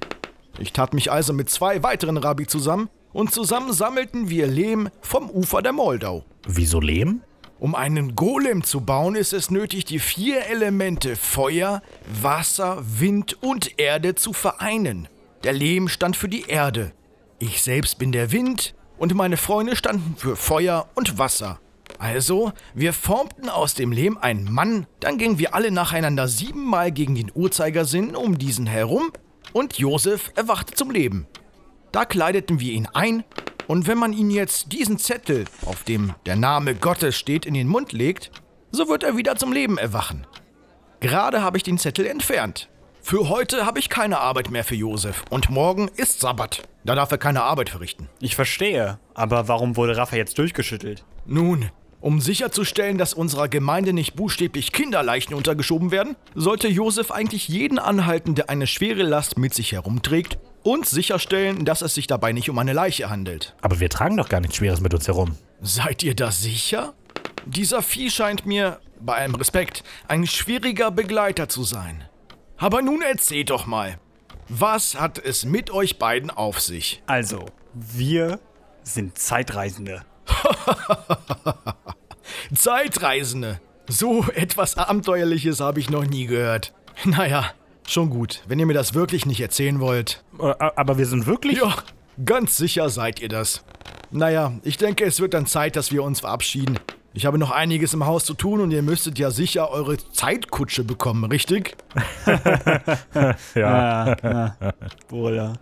Ich 0.60 0.72
tat 0.72 0.94
mich 0.94 1.12
also 1.12 1.34
mit 1.34 1.50
zwei 1.50 1.82
weiteren 1.82 2.18
Rabbi 2.18 2.46
zusammen 2.46 2.90
und 3.12 3.34
zusammen 3.34 3.74
sammelten 3.74 4.30
wir 4.30 4.46
Lehm 4.46 4.90
vom 5.02 5.30
Ufer 5.30 5.62
der 5.62 5.74
Moldau. 5.74 6.24
Wieso 6.48 6.80
Lehm? 6.80 7.22
Um 7.60 7.74
einen 7.74 8.16
Golem 8.16 8.64
zu 8.64 8.82
bauen, 8.82 9.16
ist 9.16 9.34
es 9.34 9.50
nötig, 9.50 9.86
die 9.86 10.00
vier 10.00 10.46
Elemente 10.46 11.16
Feuer, 11.16 11.82
Wasser, 12.22 12.84
Wind 13.00 13.42
und 13.42 13.80
Erde 13.80 14.14
zu 14.14 14.32
vereinen. 14.32 15.08
Der 15.44 15.54
Lehm 15.54 15.88
stand 15.88 16.16
für 16.16 16.30
die 16.30 16.44
Erde. 16.48 16.92
Ich 17.40 17.62
selbst 17.64 17.98
bin 17.98 18.12
der 18.12 18.32
Wind 18.32 18.76
und 18.98 19.14
meine 19.14 19.38
Freunde 19.38 19.76
standen 19.76 20.16
für 20.18 20.36
Feuer 20.36 20.88
und 20.96 21.18
Wasser. 21.18 21.60
Also, 22.00 22.52
wir 22.74 22.94
formten 22.94 23.50
aus 23.50 23.74
dem 23.74 23.92
Lehm 23.92 24.18
einen 24.18 24.52
Mann, 24.52 24.88
dann 25.00 25.18
gingen 25.18 25.40
wir 25.40 25.54
alle 25.54 25.72
nacheinander 25.72 26.28
siebenmal 26.28 26.92
gegen 26.92 27.16
den 27.16 27.32
Uhrzeigersinn 27.34 28.16
um 28.16 28.38
diesen 28.38 28.68
herum 28.68 29.12
und 29.54 29.78
Josef 29.78 30.32
erwachte 30.36 30.74
zum 30.74 30.92
Leben. 30.92 31.28
Da 31.92 32.06
kleideten 32.06 32.60
wir 32.60 32.74
ihn 32.74 32.88
ein, 32.94 33.24
und 33.68 33.88
wenn 33.88 33.98
man 33.98 34.14
ihn 34.14 34.30
jetzt 34.30 34.74
diesen 34.74 34.98
Zettel, 34.98 35.46
auf 35.66 35.84
dem 35.84 36.14
der 36.26 36.36
Name 36.36 36.76
Gottes 36.76 37.16
steht, 37.16 37.46
in 37.46 37.54
den 37.54 37.68
Mund 37.68 37.94
legt, 37.94 38.32
so 38.72 38.90
wird 38.90 39.04
er 39.04 39.18
wieder 39.18 39.38
zum 39.38 39.54
Leben 39.54 39.78
erwachen. 39.78 40.28
Gerade 41.00 41.42
habe 41.42 41.58
ich 41.58 41.64
den 41.64 41.78
Zettel 41.78 42.06
entfernt. 42.06 42.70
Für 43.08 43.30
heute 43.30 43.68
habe 43.68 43.78
ich 43.78 43.90
keine 43.90 44.18
Arbeit 44.18 44.50
mehr 44.50 44.64
für 44.64 44.74
Josef 44.74 45.26
und 45.30 45.52
morgen 45.52 45.90
ist 45.96 46.22
Sabbat. 46.22 46.64
Da 46.86 46.96
darf 46.96 47.12
er 47.12 47.20
keine 47.20 47.44
Arbeit 47.44 47.70
verrichten. 47.70 48.10
Ich 48.20 48.36
verstehe, 48.36 48.98
aber 49.14 49.48
warum 49.48 49.76
wurde 49.76 49.96
Rafa 49.96 50.16
jetzt 50.16 50.40
durchgeschüttelt? 50.40 51.06
Nun, 51.28 51.70
um 52.02 52.20
sicherzustellen, 52.20 52.98
dass 52.98 53.14
unserer 53.14 53.48
Gemeinde 53.48 53.94
nicht 53.94 54.16
buchstäblich 54.16 54.72
Kinderleichen 54.72 55.36
untergeschoben 55.36 55.92
werden, 55.92 56.16
sollte 56.34 56.68
Josef 56.68 57.12
eigentlich 57.12 57.48
jeden 57.48 57.78
anhalten, 57.78 58.34
der 58.34 58.50
eine 58.50 58.66
schwere 58.66 59.04
Last 59.04 59.38
mit 59.38 59.54
sich 59.54 59.74
herumträgt 59.74 60.40
und 60.64 60.88
sicherstellen, 60.88 61.64
dass 61.64 61.84
es 61.84 61.94
sich 61.94 62.08
dabei 62.08 62.32
nicht 62.34 62.50
um 62.50 62.58
eine 62.58 62.74
Leiche 62.74 63.12
handelt. 63.12 63.54
Aber 63.62 63.80
wir 63.80 63.92
tragen 63.92 64.18
doch 64.18 64.30
gar 64.30 64.42
nichts 64.42 64.56
Schweres 64.56 64.82
mit 64.82 64.96
uns 64.96 65.08
herum. 65.08 65.38
Seid 65.62 66.02
ihr 66.02 66.16
da 66.16 66.32
sicher? 66.32 66.96
Dieser 67.46 67.84
Vieh 67.84 68.10
scheint 68.10 68.48
mir, 68.48 68.80
bei 69.00 69.14
allem 69.14 69.36
Respekt, 69.36 69.84
ein 70.08 70.26
schwieriger 70.26 70.90
Begleiter 70.90 71.48
zu 71.48 71.64
sein. 71.64 72.04
Aber 72.58 72.82
nun 72.82 73.02
erzählt 73.02 73.50
doch 73.50 73.66
mal, 73.66 74.00
was 74.48 75.00
hat 75.00 75.18
es 75.18 75.46
mit 75.46 75.72
euch 75.72 76.00
beiden 76.00 76.30
auf 76.30 76.62
sich? 76.62 77.02
Also, 77.08 77.46
wir 77.74 78.40
sind 78.84 79.18
Zeitreisende. 79.18 80.04
Zeitreisende. 82.56 83.60
So 83.88 84.26
etwas 84.34 84.78
Abenteuerliches 84.78 85.60
habe 85.60 85.80
ich 85.80 85.90
noch 85.90 86.06
nie 86.06 86.28
gehört. 86.28 86.74
Naja, 87.04 87.52
schon 87.88 88.10
gut, 88.10 88.42
wenn 88.48 88.60
ihr 88.60 88.66
mir 88.66 88.74
das 88.74 88.94
wirklich 88.94 89.26
nicht 89.26 89.42
erzählen 89.42 89.80
wollt. 89.80 90.24
Aber 90.40 90.98
wir 90.98 91.06
sind 91.06 91.26
wirklich. 91.26 91.58
Ja, 91.58 91.76
ganz 92.24 92.58
sicher 92.58 92.90
seid 92.90 93.20
ihr 93.20 93.30
das. 93.30 93.64
Naja, 94.12 94.54
ich 94.64 94.78
denke, 94.78 95.04
es 95.04 95.20
wird 95.20 95.34
dann 95.34 95.46
Zeit, 95.46 95.76
dass 95.76 95.92
wir 95.92 96.04
uns 96.04 96.22
verabschieden. 96.22 96.80
Ich 97.16 97.26
habe 97.26 97.38
noch 97.38 97.52
einiges 97.52 97.94
im 97.94 98.06
Haus 98.06 98.26
zu 98.26 98.34
tun 98.34 98.60
und 98.60 98.72
ihr 98.72 98.82
müsstet 98.82 99.18
ja 99.18 99.32
sicher 99.32 99.72
eure 99.72 99.98
Zeitkutsche 99.98 100.84
bekommen, 100.84 101.24
richtig? 101.32 101.78
Ja. 103.56 104.18
ja. 104.22 104.56
Wohl, 105.08 105.36
ja. 105.36 105.54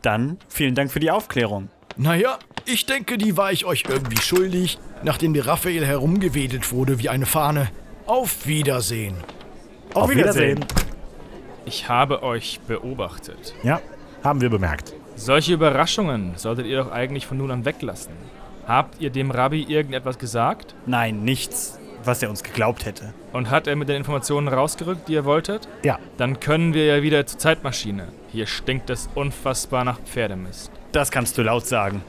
Dann 0.00 0.38
vielen 0.48 0.74
Dank 0.74 0.90
für 0.90 0.98
die 1.00 1.10
Aufklärung. 1.10 1.68
Naja, 1.98 2.38
ich 2.64 2.86
denke, 2.86 3.18
die 3.18 3.36
war 3.36 3.52
ich 3.52 3.66
euch 3.66 3.84
irgendwie 3.86 4.16
schuldig, 4.20 4.78
nachdem 5.02 5.34
die 5.34 5.40
Raphael 5.40 5.84
herumgewedelt 5.84 6.72
wurde 6.72 6.98
wie 6.98 7.10
eine 7.10 7.26
Fahne. 7.26 7.68
Auf 8.06 8.46
Wiedersehen. 8.46 9.16
Auf 9.92 10.08
Wiedersehen. 10.08 10.64
Ich 11.66 11.88
habe 11.88 12.22
euch 12.22 12.60
beobachtet. 12.66 13.54
Ja, 13.62 13.80
haben 14.24 14.40
wir 14.40 14.48
bemerkt. 14.48 14.94
Solche 15.16 15.52
Überraschungen 15.52 16.32
solltet 16.36 16.66
ihr 16.66 16.78
doch 16.78 16.90
eigentlich 16.90 17.26
von 17.26 17.36
nun 17.36 17.50
an 17.50 17.64
weglassen. 17.66 18.12
Habt 18.66 19.00
ihr 19.00 19.10
dem 19.10 19.30
Rabbi 19.30 19.62
irgendetwas 19.62 20.18
gesagt? 20.18 20.74
Nein, 20.86 21.22
nichts, 21.22 21.78
was 22.02 22.20
er 22.20 22.30
uns 22.30 22.42
geglaubt 22.42 22.84
hätte. 22.84 23.14
Und 23.32 23.48
hat 23.48 23.68
er 23.68 23.76
mit 23.76 23.88
den 23.88 23.96
Informationen 23.96 24.48
rausgerückt, 24.48 25.06
die 25.06 25.12
ihr 25.12 25.24
wolltet? 25.24 25.68
Ja. 25.84 26.00
Dann 26.16 26.40
können 26.40 26.74
wir 26.74 26.84
ja 26.84 27.02
wieder 27.02 27.24
zur 27.26 27.38
Zeitmaschine. 27.38 28.08
Hier 28.32 28.48
stinkt 28.48 28.90
es 28.90 29.08
unfassbar 29.14 29.84
nach 29.84 30.00
Pferdemist. 30.00 30.72
Das 30.90 31.12
kannst 31.12 31.38
du 31.38 31.42
laut 31.42 31.64
sagen. 31.66 32.02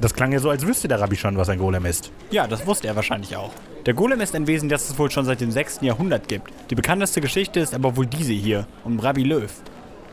Das 0.00 0.14
klang 0.14 0.30
ja 0.30 0.38
so, 0.38 0.48
als 0.48 0.64
wüsste 0.64 0.86
der 0.86 1.00
Rabbi 1.00 1.16
schon, 1.16 1.36
was 1.36 1.48
ein 1.48 1.58
Golem 1.58 1.84
ist. 1.84 2.12
Ja, 2.30 2.46
das 2.46 2.64
wusste 2.64 2.86
er 2.86 2.94
wahrscheinlich 2.94 3.34
auch. 3.36 3.50
Der 3.84 3.94
Golem 3.94 4.20
ist 4.20 4.36
ein 4.36 4.46
Wesen, 4.46 4.68
das 4.68 4.88
es 4.88 4.96
wohl 4.96 5.10
schon 5.10 5.24
seit 5.24 5.40
dem 5.40 5.50
6. 5.50 5.80
Jahrhundert 5.80 6.28
gibt. 6.28 6.52
Die 6.70 6.76
bekannteste 6.76 7.20
Geschichte 7.20 7.58
ist 7.58 7.74
aber 7.74 7.96
wohl 7.96 8.06
diese 8.06 8.32
hier, 8.32 8.68
um 8.84 9.00
Rabbi 9.00 9.24
Löw. 9.24 9.50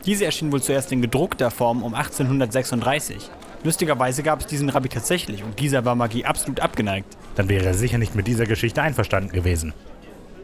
Diese 0.04 0.24
erschien 0.24 0.50
wohl 0.50 0.62
zuerst 0.62 0.90
in 0.90 1.02
gedruckter 1.02 1.52
Form 1.52 1.84
um 1.84 1.94
1836. 1.94 3.30
Lustigerweise 3.66 4.22
gab 4.22 4.38
es 4.38 4.46
diesen 4.46 4.68
Rabbi 4.68 4.88
tatsächlich 4.88 5.42
und 5.42 5.58
dieser 5.58 5.84
war 5.84 5.96
Magie 5.96 6.24
absolut 6.24 6.60
abgeneigt. 6.60 7.16
Dann 7.34 7.48
wäre 7.48 7.66
er 7.66 7.74
sicher 7.74 7.98
nicht 7.98 8.14
mit 8.14 8.28
dieser 8.28 8.46
Geschichte 8.46 8.80
einverstanden 8.80 9.32
gewesen. 9.32 9.74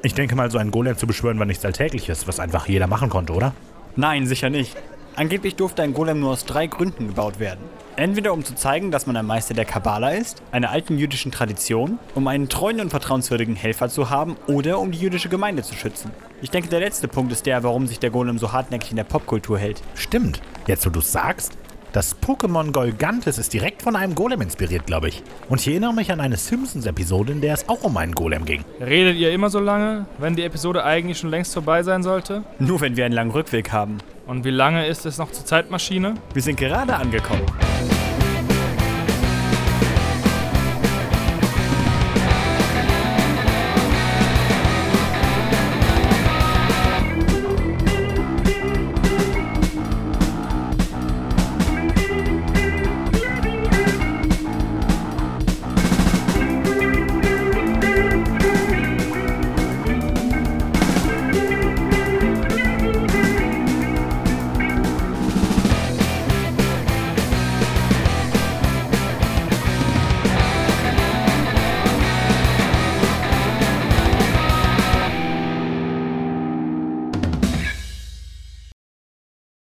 Ich 0.02 0.14
denke 0.14 0.34
mal, 0.34 0.50
so 0.50 0.58
einen 0.58 0.72
Golem 0.72 0.98
zu 0.98 1.06
beschwören 1.06 1.38
war 1.38 1.46
nichts 1.46 1.64
Alltägliches, 1.64 2.26
was 2.26 2.40
einfach 2.40 2.66
jeder 2.66 2.88
machen 2.88 3.10
konnte, 3.10 3.32
oder? 3.32 3.54
Nein, 3.94 4.26
sicher 4.26 4.50
nicht. 4.50 4.76
Angeblich 5.14 5.54
durfte 5.54 5.82
ein 5.82 5.94
Golem 5.94 6.18
nur 6.18 6.32
aus 6.32 6.46
drei 6.46 6.66
Gründen 6.66 7.06
gebaut 7.06 7.38
werden. 7.38 7.60
Entweder 7.94 8.32
um 8.32 8.44
zu 8.44 8.56
zeigen, 8.56 8.90
dass 8.90 9.06
man 9.06 9.16
ein 9.16 9.26
Meister 9.26 9.54
der 9.54 9.66
Kabbala 9.66 10.10
ist, 10.10 10.42
einer 10.50 10.70
alten 10.70 10.98
jüdischen 10.98 11.30
Tradition, 11.30 12.00
um 12.16 12.26
einen 12.26 12.48
treuen 12.48 12.80
und 12.80 12.90
vertrauenswürdigen 12.90 13.54
Helfer 13.54 13.88
zu 13.88 14.10
haben 14.10 14.36
oder 14.48 14.80
um 14.80 14.90
die 14.90 14.98
jüdische 14.98 15.28
Gemeinde 15.28 15.62
zu 15.62 15.76
schützen. 15.76 16.10
Ich 16.40 16.50
denke, 16.50 16.70
der 16.70 16.80
letzte 16.80 17.06
Punkt 17.06 17.30
ist 17.30 17.46
der, 17.46 17.62
warum 17.62 17.86
sich 17.86 18.00
der 18.00 18.10
Golem 18.10 18.38
so 18.38 18.50
hartnäckig 18.50 18.90
in 18.90 18.96
der 18.96 19.04
Popkultur 19.04 19.60
hält. 19.60 19.80
Stimmt. 19.94 20.40
Jetzt, 20.66 20.84
wo 20.86 20.90
du 20.90 21.00
sagst, 21.00 21.56
das 21.92 22.16
Pokémon 22.20 22.72
Golgantes 22.72 23.38
ist 23.38 23.52
direkt 23.52 23.82
von 23.82 23.96
einem 23.96 24.14
Golem 24.14 24.40
inspiriert, 24.40 24.86
glaube 24.86 25.08
ich. 25.08 25.22
Und 25.48 25.60
ich 25.60 25.68
erinnere 25.68 25.92
mich 25.92 26.10
an 26.10 26.20
eine 26.20 26.36
Simpsons-Episode, 26.36 27.32
in 27.32 27.40
der 27.40 27.54
es 27.54 27.68
auch 27.68 27.82
um 27.82 27.96
einen 27.96 28.14
Golem 28.14 28.44
ging. 28.44 28.64
Redet 28.80 29.16
ihr 29.16 29.30
immer 29.32 29.50
so 29.50 29.60
lange, 29.60 30.06
wenn 30.18 30.34
die 30.34 30.42
Episode 30.42 30.84
eigentlich 30.84 31.18
schon 31.18 31.30
längst 31.30 31.52
vorbei 31.52 31.82
sein 31.82 32.02
sollte? 32.02 32.44
Nur 32.58 32.80
wenn 32.80 32.96
wir 32.96 33.04
einen 33.04 33.14
langen 33.14 33.30
Rückweg 33.30 33.72
haben. 33.72 33.98
Und 34.26 34.44
wie 34.44 34.50
lange 34.50 34.86
ist 34.86 35.04
es 35.04 35.18
noch 35.18 35.30
zur 35.32 35.44
Zeitmaschine? 35.44 36.14
Wir 36.32 36.42
sind 36.42 36.58
gerade 36.58 36.94
angekommen. 36.94 37.44